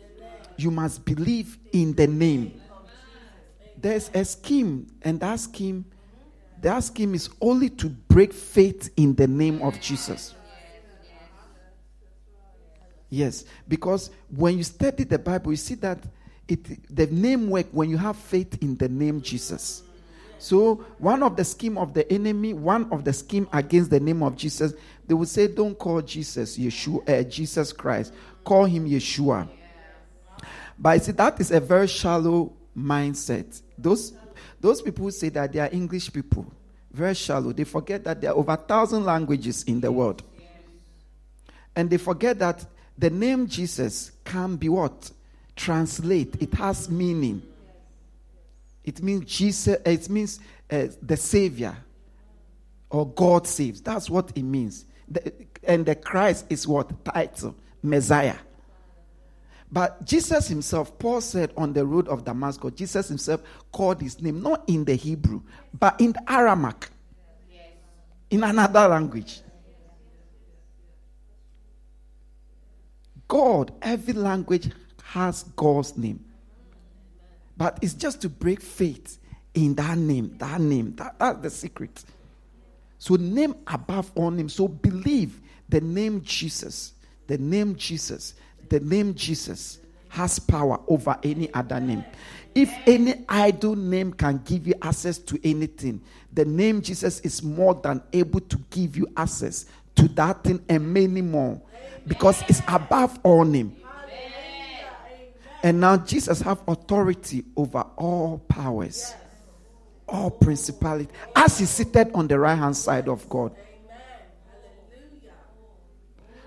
[0.56, 2.58] You must believe in the name.
[3.82, 5.84] There's a scheme, and that scheme,
[6.60, 10.34] that scheme is only to break faith in the name of Jesus.
[13.10, 15.98] Yes, because when you study the Bible, you see that
[16.48, 19.82] it the name work when you have faith in the name Jesus.
[20.38, 24.22] So one of the scheme of the enemy, one of the scheme against the name
[24.22, 24.72] of Jesus,
[25.06, 28.12] they would say, "Don't call Jesus Yeshua, uh, Jesus Christ.
[28.44, 29.48] Call him Yeshua."
[30.78, 33.60] But see, that is a very shallow mindset.
[33.82, 34.12] Those
[34.60, 36.46] those people say that they are English people,
[36.92, 37.52] very shallow.
[37.52, 40.22] They forget that there are over a thousand languages in the world,
[41.74, 42.64] and they forget that
[42.96, 45.10] the name Jesus can be what
[45.56, 46.40] translate.
[46.40, 47.42] It has meaning.
[48.84, 49.78] It means Jesus.
[49.84, 51.76] It means uh, the Savior,
[52.90, 53.80] or God saves.
[53.80, 54.84] That's what it means.
[55.08, 55.32] The-
[55.64, 58.36] and the Christ is what title Messiah.
[59.72, 63.40] But Jesus himself, Paul said on the road of Damascus, Jesus himself
[63.72, 65.40] called his name not in the Hebrew,
[65.78, 66.90] but in Aramaic,
[68.30, 69.40] in another language.
[73.28, 74.68] God, every language
[75.04, 76.22] has God's name.
[77.56, 79.18] But it's just to break faith
[79.54, 80.36] in that name.
[80.36, 80.94] That name.
[80.96, 82.04] That, that's the secret.
[82.98, 84.54] So, name above all names.
[84.54, 86.92] So, believe the name Jesus.
[87.26, 88.34] The name Jesus.
[88.68, 92.04] The name Jesus has power over any other name.
[92.54, 96.02] If any idol name can give you access to anything,
[96.32, 99.64] the name Jesus is more than able to give you access
[99.96, 101.60] to that thing and many more
[102.06, 103.76] because it's above all name.
[105.62, 109.14] And now Jesus have authority over all powers,
[110.08, 113.54] all principality, as he seated on the right hand side of God.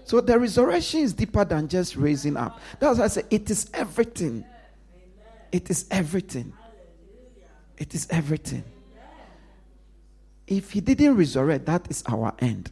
[0.05, 2.59] So the resurrection is deeper than just raising up.
[2.79, 4.45] That's why I say it is everything.
[5.51, 6.53] It is everything.
[7.77, 8.63] It is everything.
[10.47, 12.71] If he didn't resurrect, that is our end.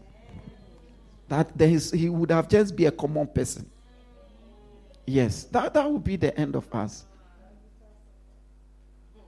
[1.27, 3.67] That there is, he would have just be a common person.
[5.07, 7.03] Yes, that, that would be the end of us.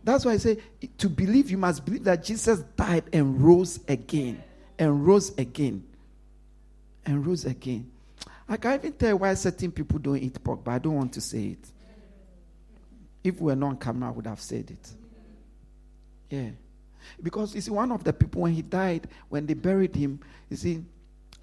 [0.03, 0.60] That's why I say
[0.99, 4.43] to believe, you must believe that Jesus died and rose again.
[4.78, 5.84] And rose again.
[7.03, 7.91] And rose again.
[8.47, 11.21] I can't even tell why certain people don't eat pork, but I don't want to
[11.21, 11.71] say it.
[13.23, 14.91] If we were not on camera, I would have said it.
[16.29, 16.49] Yeah.
[17.21, 20.19] Because you see, one of the people, when he died, when they buried him,
[20.49, 20.83] you see,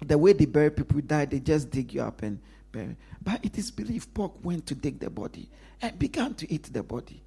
[0.01, 2.39] the way they bury people who die, they just dig you up and
[2.71, 2.95] bury.
[3.21, 5.49] But it is believed pork went to dig the body
[5.81, 7.21] and began to eat the body.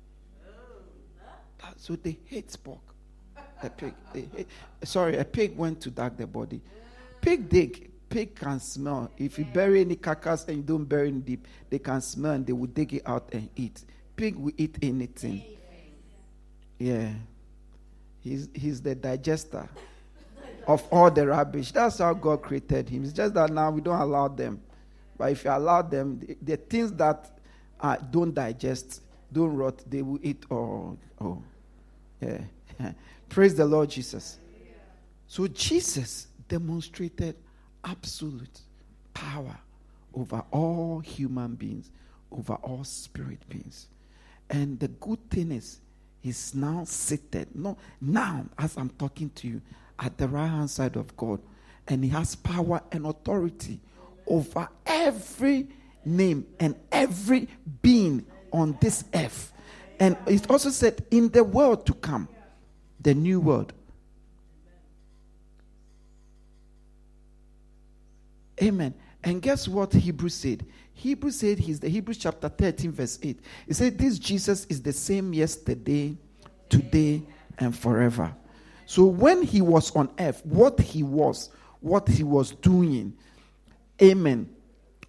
[1.77, 2.81] So they hate pork.
[3.63, 3.95] A pig.
[4.13, 4.47] Hate,
[4.85, 6.61] sorry, a pig went to dig the body.
[7.21, 7.91] Pig dig.
[8.09, 9.11] Pig can smell.
[9.19, 12.47] If you bury any carcass and you don't bury it deep, they can smell and
[12.47, 13.83] they will dig it out and eat
[14.17, 15.43] pig will eat anything.
[16.79, 17.13] Yeah.
[18.21, 19.69] He's, he's the digester
[20.67, 21.71] of all the rubbish.
[21.71, 23.05] That's how God created him.
[23.05, 24.61] It's just that now we don't allow them.
[25.17, 27.31] But if you allow them, the, the things that
[27.81, 29.03] uh, don't digest,
[29.33, 30.99] don't rot, they will eat all.
[31.21, 31.43] Oh,
[32.21, 32.41] yeah.
[33.29, 34.39] Praise the Lord Jesus.
[35.29, 37.37] So Jesus demonstrated
[37.87, 38.61] absolute
[39.15, 39.57] power
[40.15, 41.91] over all human beings,
[42.31, 43.87] over all spirit beings.
[44.51, 45.81] And the good thing is,
[46.21, 47.55] he's now seated.
[47.55, 49.63] No, now, as I'm talking to you,
[49.99, 51.41] at the right hand side of God.
[51.89, 53.81] And he has power and authority
[54.27, 55.69] over every
[56.05, 57.49] name and every
[57.83, 59.53] being on this earth.
[59.99, 62.29] And it also said, in the world to come,
[63.01, 63.73] the new world.
[68.63, 68.95] Amen.
[69.23, 70.65] And guess what Hebrews said?
[70.95, 73.39] Hebrews said he's the Hebrews chapter 13, verse 8.
[73.67, 76.17] He said, This Jesus is the same yesterday,
[76.69, 77.23] today,
[77.59, 78.35] and forever.
[78.87, 81.51] So when he was on earth, what he was,
[81.81, 83.15] what he was doing,
[84.01, 84.49] amen.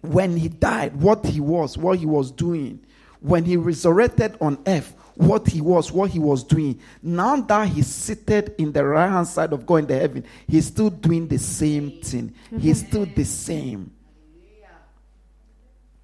[0.00, 2.84] When he died, what he was, what he was doing.
[3.20, 6.80] When he resurrected on earth, what he was, what he was doing.
[7.02, 10.66] Now that he's seated in the right hand side of God in the heaven, he's
[10.66, 12.32] still doing the same thing.
[12.58, 13.90] He's still the same.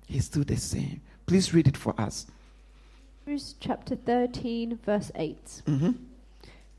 [0.07, 1.01] He's still the same.
[1.27, 2.27] Please read it for us.
[3.25, 5.63] Hebrews chapter 13, verse 8.
[5.67, 5.91] Mm-hmm.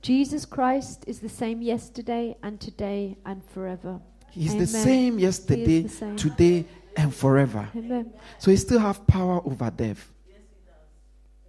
[0.02, 4.00] Jesus Christ is the same yesterday and today and forever.
[4.30, 4.60] He's Amen.
[4.60, 6.16] the same yesterday, the same.
[6.18, 6.66] today,
[6.98, 7.68] and forever.
[7.76, 8.14] Amen.
[8.38, 10.12] So he still have power over death.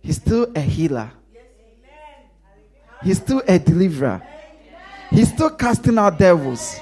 [0.07, 1.11] He's still a healer.
[3.03, 4.23] He's still a deliverer.
[5.11, 6.79] He's still casting out devils.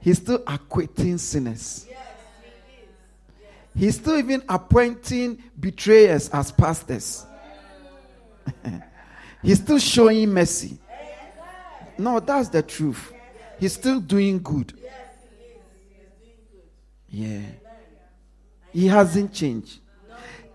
[0.00, 1.86] He's still acquitting sinners.
[3.72, 7.24] He's still even appointing betrayers as pastors.
[9.42, 10.76] He's still showing mercy.
[11.96, 13.12] No, that's the truth.
[13.60, 14.76] He's still doing good.
[17.08, 17.42] Yeah.
[18.72, 19.82] He hasn't changed.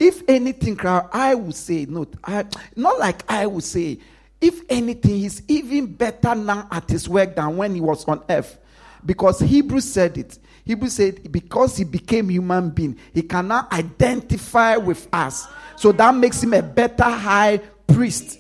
[0.04, 2.44] If anything, crowd, I would say, no, I,
[2.76, 4.00] not like I would say,
[4.42, 8.60] if anything, he's even better now at his work than when he was on earth.
[9.06, 10.40] Because Hebrews said it.
[10.66, 15.48] Hebrews said, because he became human being, he cannot identify with us.
[15.78, 18.40] So that makes him a better high priest.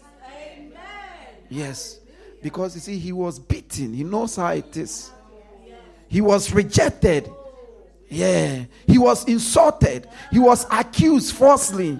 [1.49, 2.01] Yes.
[2.41, 3.93] Because you see, he was beaten.
[3.93, 5.11] He knows how it is.
[6.09, 7.31] He was rejected.
[8.09, 8.65] Yeah.
[8.87, 10.07] He was insulted.
[10.31, 11.99] He was accused falsely.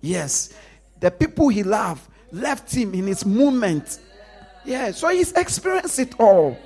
[0.00, 0.54] Yes.
[1.00, 4.00] The people he loved left him in his moment.
[4.64, 4.92] Yeah.
[4.92, 6.56] So he's experienced it all.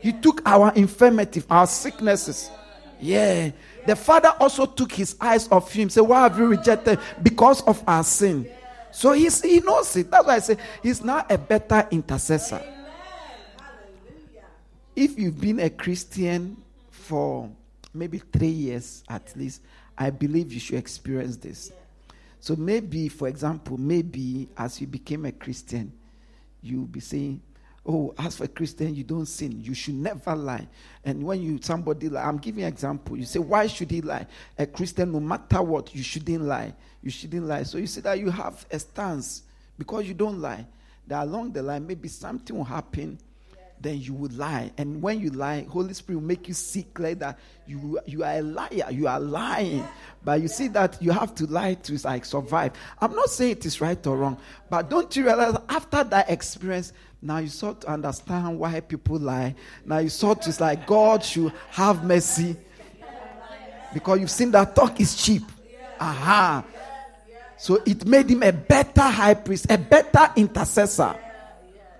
[0.00, 2.50] He took our infirmity, our sicknesses.
[3.00, 3.50] Yeah.
[3.86, 5.90] The Father also took his eyes off him.
[5.90, 6.98] Say, Why have you rejected?
[7.22, 8.48] Because of our sin.
[8.90, 10.10] So he's, he knows it.
[10.10, 12.62] That's why I say he's now a better intercessor.
[14.94, 16.56] If you've been a Christian
[17.04, 17.50] for
[17.92, 19.62] maybe three years at least,
[19.96, 21.72] I believe you should experience this.
[22.40, 25.92] So maybe, for example, maybe as you became a Christian,
[26.62, 27.40] you'll be saying,
[27.86, 29.60] Oh, as for a Christian, you don't sin.
[29.62, 30.66] You should never lie.
[31.04, 33.14] And when you somebody lie, I'm giving an example.
[33.16, 34.26] You say, Why should he lie?
[34.58, 36.72] A Christian, no matter what, you shouldn't lie.
[37.02, 37.64] You shouldn't lie.
[37.64, 39.42] So you see that you have a stance
[39.78, 40.66] because you don't lie.
[41.06, 43.18] That along the line, maybe something will happen
[43.80, 44.72] then you would lie.
[44.78, 48.34] And when you lie, Holy Spirit will make you see clear that you you are
[48.34, 48.88] a liar.
[48.90, 49.86] You are lying.
[50.24, 52.72] But you see that you have to lie to like survive.
[53.00, 54.38] I'm not saying it is right or wrong,
[54.70, 59.54] but don't you realize after that experience, now you start to understand why people lie.
[59.84, 62.56] Now you start to like God should have mercy.
[63.92, 65.42] Because you've seen that talk is cheap.
[66.00, 66.64] Aha.
[67.56, 71.14] So it made him a better high priest, a better intercessor.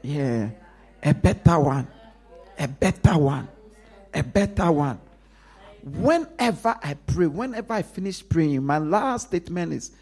[0.03, 0.51] Yeah.
[1.05, 1.87] A better one.
[2.59, 3.49] A better one.
[4.15, 4.99] A better one.
[5.83, 9.93] Whenever I pray, whenever I finish praying, my last statement is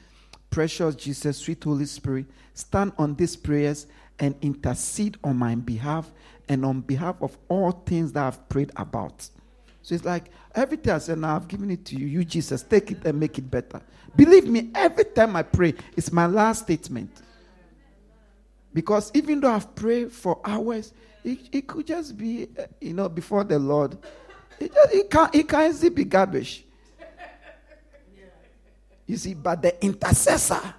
[0.50, 3.86] Precious Jesus, sweet Holy Spirit, stand on these prayers
[4.18, 6.11] and intercede on my behalf
[6.48, 9.28] and on behalf of all things that I've prayed about.
[9.80, 12.07] So it's like everything I said, now I've given it to you.
[12.07, 13.80] You, Jesus, take it and make it better.
[14.14, 17.11] Believe me, every time I pray, it's my last statement.
[18.75, 20.93] Because even though I've prayed for hours,
[21.25, 23.97] it, it could just be, uh, you know, before the Lord.
[24.59, 26.64] It, just, it, can, it can easily be garbage.
[29.07, 30.75] You see, but the intercessor,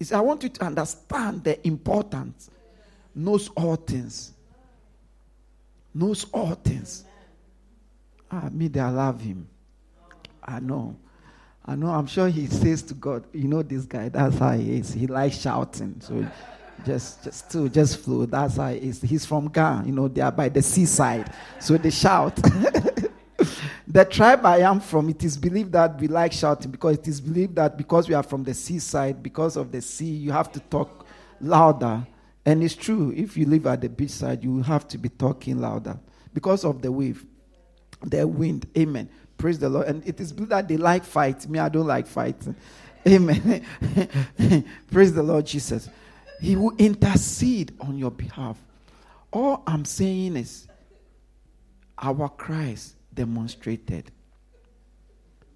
[0.00, 2.50] is I want you to understand the importance.
[3.14, 4.32] Knows all things.
[5.94, 7.04] Knows all things.
[8.30, 9.46] Ah, me, I love him.
[10.42, 10.96] I know.
[11.64, 11.90] I know.
[11.90, 14.92] I'm sure he says to God, you know, this guy, that's how he is.
[14.92, 16.00] He likes shouting.
[16.00, 16.26] So
[16.84, 18.26] just just to just flow.
[18.26, 19.00] That's how he is.
[19.00, 21.32] He's from Ghana, you know, they are by the seaside.
[21.60, 22.36] So they shout.
[23.86, 27.20] the tribe I am from, it is believed that we like shouting because it is
[27.20, 30.60] believed that because we are from the seaside, because of the sea, you have to
[30.60, 31.06] talk
[31.40, 32.06] louder.
[32.44, 35.60] And it's true, if you live at the beach side, you have to be talking
[35.60, 35.98] louder
[36.34, 37.24] because of the wave,
[38.02, 38.66] the wind.
[38.76, 39.08] Amen.
[39.38, 39.86] Praise the Lord.
[39.86, 41.48] And it is believed that they like fight.
[41.48, 42.56] Me, I don't like fighting.
[43.06, 43.64] Amen.
[44.90, 45.88] Praise the Lord Jesus.
[46.42, 48.58] He will intercede on your behalf.
[49.32, 50.66] All I'm saying is,
[51.96, 54.10] our Christ demonstrated.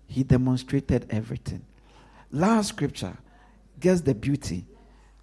[0.07, 1.65] He demonstrated everything.
[2.31, 3.19] Last scripture,
[3.81, 4.65] guess the beauty.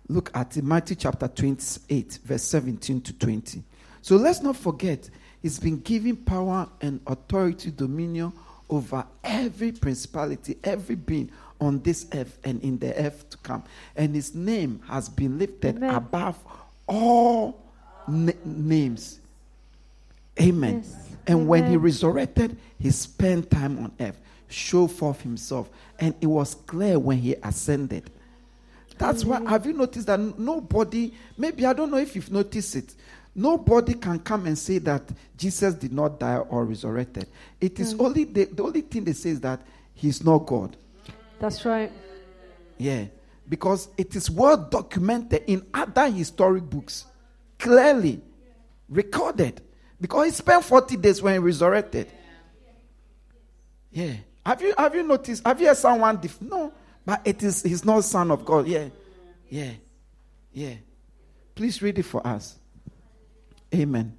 [0.09, 3.63] Look at Matthew chapter 28, verse 17 to 20.
[4.01, 5.09] So let's not forget,
[5.41, 8.33] he's been given power and authority, dominion
[8.73, 13.63] over every principality, every being on this earth and in the earth to come.
[13.95, 15.95] And his name has been lifted Amen.
[15.95, 16.37] above
[16.87, 17.61] all
[18.07, 19.19] na- names.
[20.41, 20.83] Amen.
[20.83, 20.95] Yes.
[21.27, 21.47] And Amen.
[21.47, 24.17] when he resurrected, he spent time on earth,
[24.49, 25.69] show forth himself.
[25.99, 28.09] And it was clear when he ascended.
[28.97, 32.93] That's why, have you noticed that nobody, maybe I don't know if you've noticed it,
[33.35, 35.03] nobody can come and say that
[35.37, 37.27] Jesus did not die or resurrected.
[37.59, 38.05] It is mm.
[38.05, 39.61] only, the, the only thing they say is that
[39.93, 40.75] he's not God.
[41.39, 41.91] That's right.
[42.77, 43.05] Yeah.
[43.47, 47.05] Because it is well documented in other historic books,
[47.59, 48.21] clearly
[48.89, 49.61] recorded.
[49.99, 52.09] Because he spent 40 days when he resurrected.
[53.91, 54.13] Yeah.
[54.45, 55.45] Have you have you noticed?
[55.45, 56.73] Have you heard someone dif- no,
[57.05, 58.67] but it is he's not son of God.
[58.67, 58.89] Yeah.
[59.49, 59.71] Yeah.
[60.51, 60.73] Yeah.
[61.55, 62.57] Please read it for us.
[63.73, 64.17] Amen.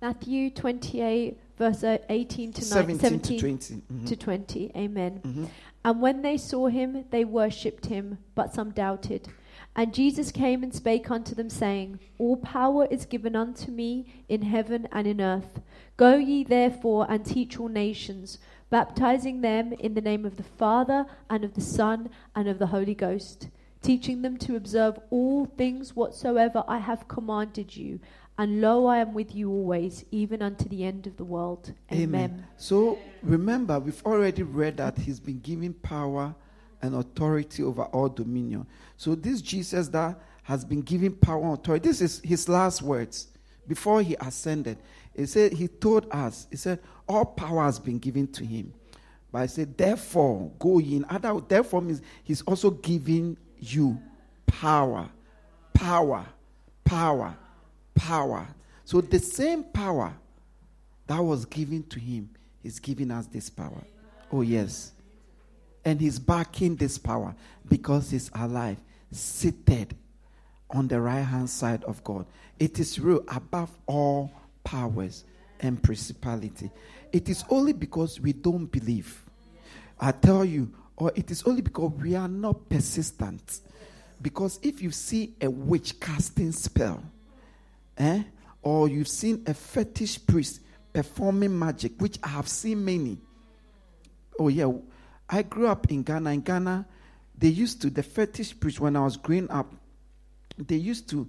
[0.00, 3.74] Matthew 28 verse 18 to 17, 17 to 20.
[3.74, 4.04] Mm-hmm.
[4.06, 4.72] To 20.
[4.76, 5.20] Amen.
[5.24, 5.44] Mm-hmm.
[5.84, 9.28] And when they saw him, they worshipped him, but some doubted.
[9.74, 14.42] And Jesus came and spake unto them, saying, All power is given unto me in
[14.42, 15.60] heaven and in earth.
[15.96, 18.38] Go ye therefore and teach all nations,
[18.70, 22.66] baptizing them in the name of the Father, and of the Son, and of the
[22.66, 23.48] Holy Ghost,
[23.82, 28.00] teaching them to observe all things whatsoever I have commanded you.
[28.38, 31.72] And lo, I am with you always, even unto the end of the world.
[31.90, 32.04] Amen.
[32.04, 32.46] Amen.
[32.56, 36.32] So remember, we've already read that he's been given power
[36.80, 38.64] and authority over all dominion.
[38.96, 43.26] So this Jesus that has been given power and authority, this is his last words
[43.66, 44.78] before he ascended.
[45.16, 46.78] He said, He told us, He said,
[47.08, 48.72] All power has been given to him.
[49.32, 51.04] But I said, Therefore, go in.
[51.10, 54.00] Other, therefore means he's also giving you
[54.46, 55.10] power.
[55.74, 56.24] Power.
[56.84, 57.36] Power
[57.98, 58.46] power.
[58.84, 60.14] So the same power
[61.06, 62.30] that was given to him
[62.62, 63.82] is giving us this power.
[64.32, 64.92] Oh, yes.
[65.84, 67.34] And he's backing this power
[67.68, 68.78] because he's alive,
[69.10, 69.94] seated
[70.70, 72.26] on the right hand side of God.
[72.58, 74.30] It is real above all
[74.64, 75.24] powers
[75.60, 76.70] and principality.
[77.12, 79.24] It is only because we don't believe.
[79.98, 83.60] I tell you, or it is only because we are not persistent.
[84.20, 87.02] Because if you see a witch casting spell,
[87.98, 88.22] eh,
[88.62, 90.60] or you've seen a fetish priest
[90.92, 93.18] performing magic, which I have seen many.
[94.38, 94.70] Oh, yeah.
[95.28, 96.30] I grew up in Ghana.
[96.30, 96.86] In Ghana,
[97.36, 99.72] they used to, the fetish priest, when I was growing up,
[100.56, 101.28] they used to,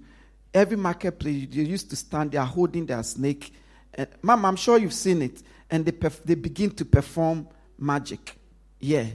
[0.52, 3.52] every marketplace, they used to stand there holding their snake.
[3.94, 5.42] And, Mom, I'm sure you've seen it.
[5.70, 7.46] And they, perf- they begin to perform
[7.78, 8.36] magic.
[8.80, 9.06] Yeah,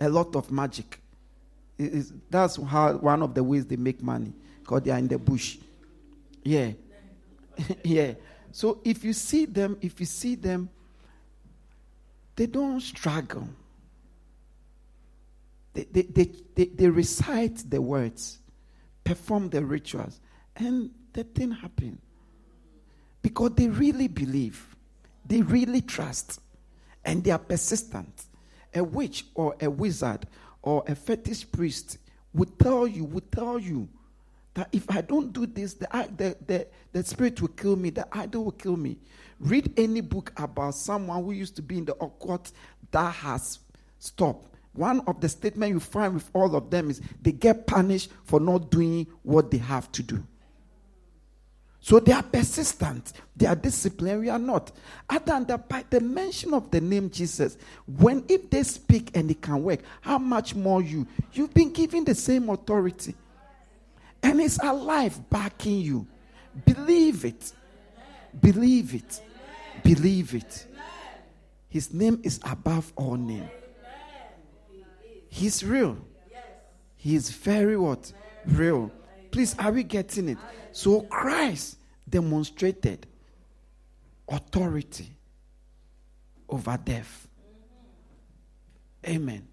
[0.00, 1.00] a lot of magic.
[2.30, 5.58] That's how one of the ways they make money because they are in the bush.
[6.42, 6.72] Yeah.
[7.84, 8.14] yeah.
[8.52, 10.68] So if you see them, if you see them,
[12.36, 13.48] they don't struggle.
[15.74, 18.38] They, they, they, they, they recite the words,
[19.04, 20.20] perform the rituals,
[20.56, 22.00] and the thing happens.
[23.22, 24.74] Because they really believe,
[25.26, 26.40] they really trust,
[27.04, 28.24] and they are persistent.
[28.74, 30.26] A witch or a wizard
[30.62, 31.98] or a fetish priest
[32.32, 33.88] would tell you, would tell you
[34.54, 35.86] that if I don't do this, the,
[36.16, 38.98] the, the, the spirit will kill me, the idol will kill me.
[39.38, 42.52] Read any book about someone who used to be in the occult
[42.90, 43.60] that has
[43.98, 44.48] stopped.
[44.72, 48.38] One of the statements you find with all of them is they get punished for
[48.38, 50.24] not doing what they have to do.
[51.82, 54.70] So they are persistent, they are disciplined, we are not.
[55.08, 59.30] Other than that, by the mention of the name Jesus, when if they speak and
[59.30, 61.06] it can work, how much more you?
[61.32, 63.14] You've been given the same authority.
[64.22, 66.06] And it's alive backing you.
[66.64, 67.52] Believe it.
[68.40, 69.20] Believe it.
[69.82, 70.66] Believe it.
[71.68, 73.48] His name is above all name.
[75.28, 75.96] He's real.
[76.96, 78.12] He is very what?
[78.44, 78.90] Real.
[79.30, 80.38] Please, are we getting it?
[80.72, 83.06] So Christ demonstrated
[84.28, 85.08] authority
[86.48, 87.28] over death.
[89.06, 89.46] Amen.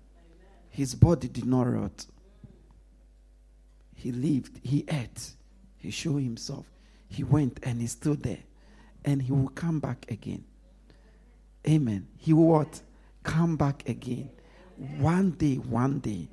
[0.70, 2.06] His body did not rot.
[3.98, 5.32] He lived, he ate,
[5.78, 6.66] he showed himself.
[7.10, 8.44] He went and he stood there.
[9.04, 10.44] And he will come back again.
[11.68, 12.08] Amen.
[12.18, 12.82] He will what?
[13.24, 14.30] Come back again.
[15.00, 16.28] One day, one day.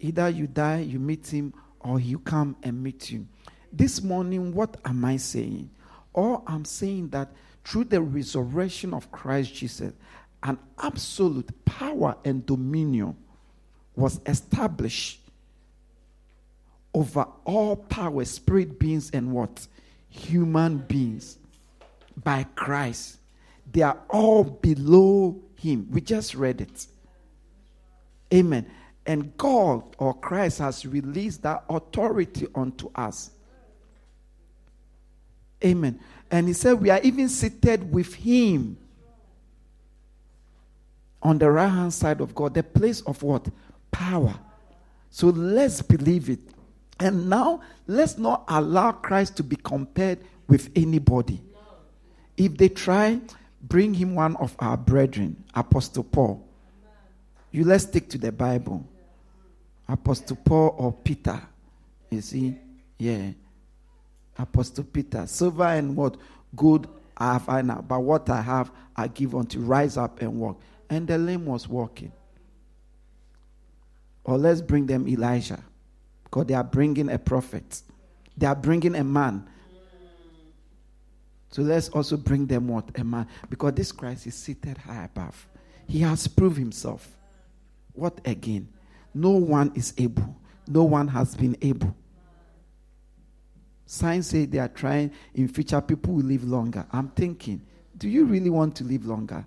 [0.00, 3.26] Either you die, you meet him, or he come and meet you.
[3.70, 5.70] This morning, what am I saying?
[6.14, 7.32] Or I'm saying that
[7.64, 9.92] through the resurrection of Christ Jesus,
[10.42, 13.14] an absolute power and dominion
[13.94, 15.20] was established
[16.98, 19.68] over all power, spirit beings, and what?
[20.08, 21.38] Human beings
[22.24, 23.18] by Christ.
[23.70, 25.86] They are all below him.
[25.92, 26.88] We just read it.
[28.34, 28.66] Amen.
[29.06, 33.30] And God or Christ has released that authority unto us.
[35.64, 36.00] Amen.
[36.32, 38.76] And he said, We are even seated with him
[41.22, 43.46] on the right hand side of God, the place of what?
[43.92, 44.34] Power.
[45.10, 46.40] So let's believe it.
[47.00, 50.18] And now let's not allow Christ to be compared
[50.48, 51.40] with anybody.
[52.36, 53.20] If they try,
[53.62, 56.46] bring him one of our brethren, Apostle Paul.
[57.50, 58.86] You let's stick to the Bible.
[59.88, 61.40] Apostle Paul or Peter.
[62.10, 62.56] You see?
[62.98, 63.30] Yeah.
[64.38, 65.26] Apostle Peter.
[65.26, 66.16] Silver and what?
[66.54, 67.84] Good I have I now.
[67.86, 70.60] But what I have, I give unto rise up and walk.
[70.88, 72.12] And the lame was walking.
[74.24, 75.62] Or let's bring them Elijah.
[76.28, 77.82] Because they are bringing a prophet.
[78.36, 79.48] They are bringing a man.
[81.50, 82.90] So let's also bring them what?
[82.98, 83.26] A man.
[83.48, 85.46] Because this Christ is seated high above.
[85.86, 87.16] He has proved himself.
[87.94, 88.68] What again?
[89.14, 90.36] No one is able.
[90.66, 91.96] No one has been able.
[93.86, 96.86] Science say they are trying in future people will live longer.
[96.92, 97.62] I'm thinking,
[97.96, 99.46] do you really want to live longer?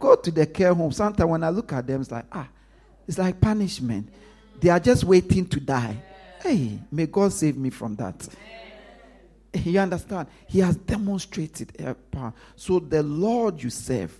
[0.00, 0.90] Go to the care home.
[0.90, 2.48] Sometimes when I look at them, it's like, ah,
[3.06, 4.08] it's like punishment.
[4.60, 5.96] They are just waiting to die.
[6.42, 8.28] Hey, may God save me from that.
[9.54, 10.28] You understand?
[10.46, 11.72] He has demonstrated
[12.10, 12.32] power.
[12.56, 14.16] So the Lord you serve,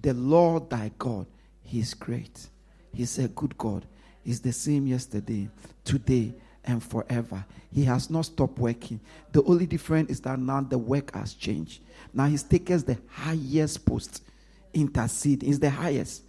[0.00, 1.26] the Lord thy God,
[1.62, 2.48] He is great.
[2.92, 3.84] He's a good God.
[4.22, 5.48] He's the same yesterday,
[5.84, 6.32] today,
[6.64, 7.44] and forever.
[7.72, 9.00] He has not stopped working.
[9.32, 11.82] The only difference is that now the work has changed.
[12.12, 14.22] Now He's taken the highest post.
[14.72, 16.23] Intercede is the highest.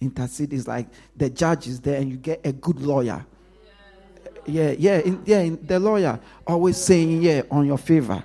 [0.00, 0.86] Intercede is like
[1.16, 3.24] the judge is there and you get a good lawyer.
[4.46, 5.40] Yeah, yeah, in, yeah.
[5.40, 8.22] In, the lawyer always saying, yeah, on your favor.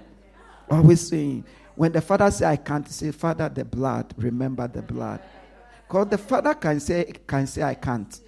[0.70, 1.44] Always saying,
[1.76, 4.14] when the father say I can't, say, Father, the blood.
[4.18, 5.20] Remember the blood.
[5.88, 8.22] Because the father can say, can say I can't.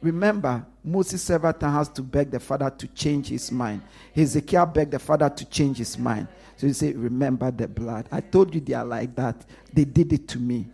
[0.00, 3.82] Remember, Moses several times has to beg the father to change his mind.
[4.14, 6.26] Hezekiah begged the father to change his mind.
[6.56, 8.08] So he say, Remember the blood.
[8.10, 9.44] I told you they are like that.
[9.72, 10.66] They did it to me.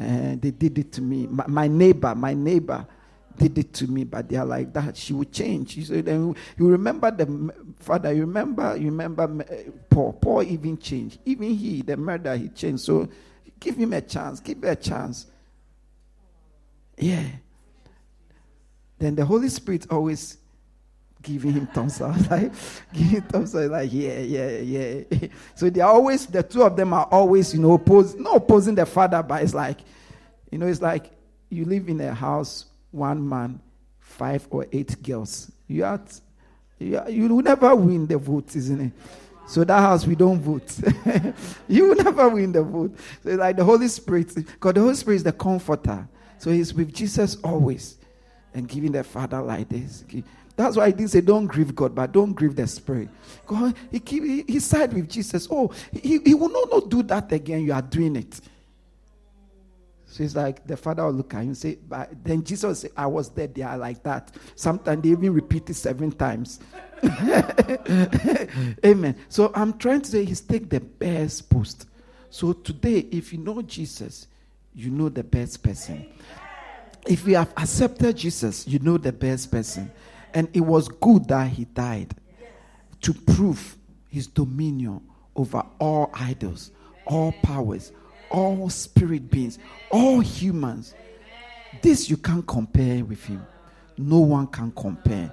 [0.00, 1.26] Uh, they did it to me.
[1.26, 2.86] My, my, neighbor, my neighbor
[3.36, 4.96] did it to me, but they are like that.
[4.96, 5.86] She would change.
[5.86, 9.44] Said, and you remember the father, you remember, you remember
[9.90, 10.14] Paul.
[10.14, 11.18] Paul even changed.
[11.26, 12.82] Even he, the murderer, he changed.
[12.82, 13.08] So
[13.58, 14.40] give him a chance.
[14.40, 15.26] Give him a chance.
[16.96, 17.24] Yeah.
[18.98, 20.38] Then the Holy Spirit always
[21.22, 22.52] giving him thumbs up, like
[22.92, 25.28] giving thumbs up, like yeah, yeah, yeah.
[25.54, 28.74] so they are always the two of them are always, you know, oppose, not opposing
[28.74, 29.78] the father, but it's like,
[30.50, 31.10] you know, it's like
[31.48, 33.60] you live in a house, one man,
[33.98, 35.50] five or eight girls.
[35.66, 36.00] You are,
[36.78, 38.92] you, are, you will never win the vote, isn't it?
[39.46, 40.78] So that house we don't vote.
[41.68, 42.96] you will never win the vote.
[43.24, 46.08] So like the Holy Spirit, because the Holy Spirit is the comforter.
[46.38, 47.98] So he's with Jesus always
[48.54, 50.04] and giving the Father like this.
[50.60, 53.08] That's why I didn't say don't grieve God, but don't grieve the Spirit.
[53.46, 55.48] God, he, keep, he, he side with Jesus.
[55.50, 57.64] Oh, he, he will not, not do that again.
[57.64, 58.38] You are doing it.
[60.04, 62.90] So it's like the father will look at him and say, but then Jesus say,
[62.94, 64.34] I was there, they are like that.
[64.54, 66.60] Sometimes they even repeat it seven times.
[68.84, 69.16] Amen.
[69.30, 71.86] So I'm trying to say he's take the best post.
[72.28, 74.26] So today, if you know Jesus,
[74.74, 76.06] you know the best person.
[77.06, 79.90] If you have accepted Jesus, you know the best person.
[80.34, 82.14] And it was good that he died
[83.02, 83.76] to prove
[84.08, 85.00] his dominion
[85.34, 86.70] over all idols,
[87.06, 87.92] all powers,
[88.30, 89.58] all spirit beings,
[89.90, 90.94] all humans.
[91.82, 93.44] This you can't compare with him.
[93.96, 95.32] No one can compare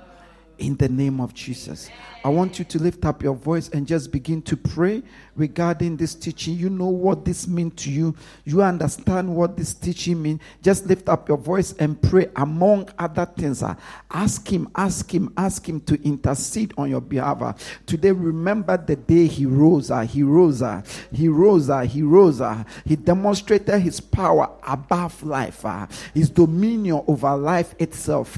[0.59, 1.89] in the name of Jesus.
[2.23, 5.01] I want you to lift up your voice and just begin to pray
[5.35, 6.55] regarding this teaching.
[6.55, 8.15] You know what this means to you.
[8.43, 10.41] You understand what this teaching means.
[10.61, 13.63] Just lift up your voice and pray among other things.
[13.63, 13.75] Uh,
[14.11, 17.41] ask him, ask him, ask him to intercede on your behalf.
[17.41, 17.53] Uh,
[17.85, 19.89] today, remember the day he rose.
[19.89, 20.61] Uh, he rose.
[21.13, 21.69] He rose.
[21.89, 22.41] He rose.
[22.85, 25.63] He demonstrated his power above life.
[26.13, 28.37] His dominion over life itself.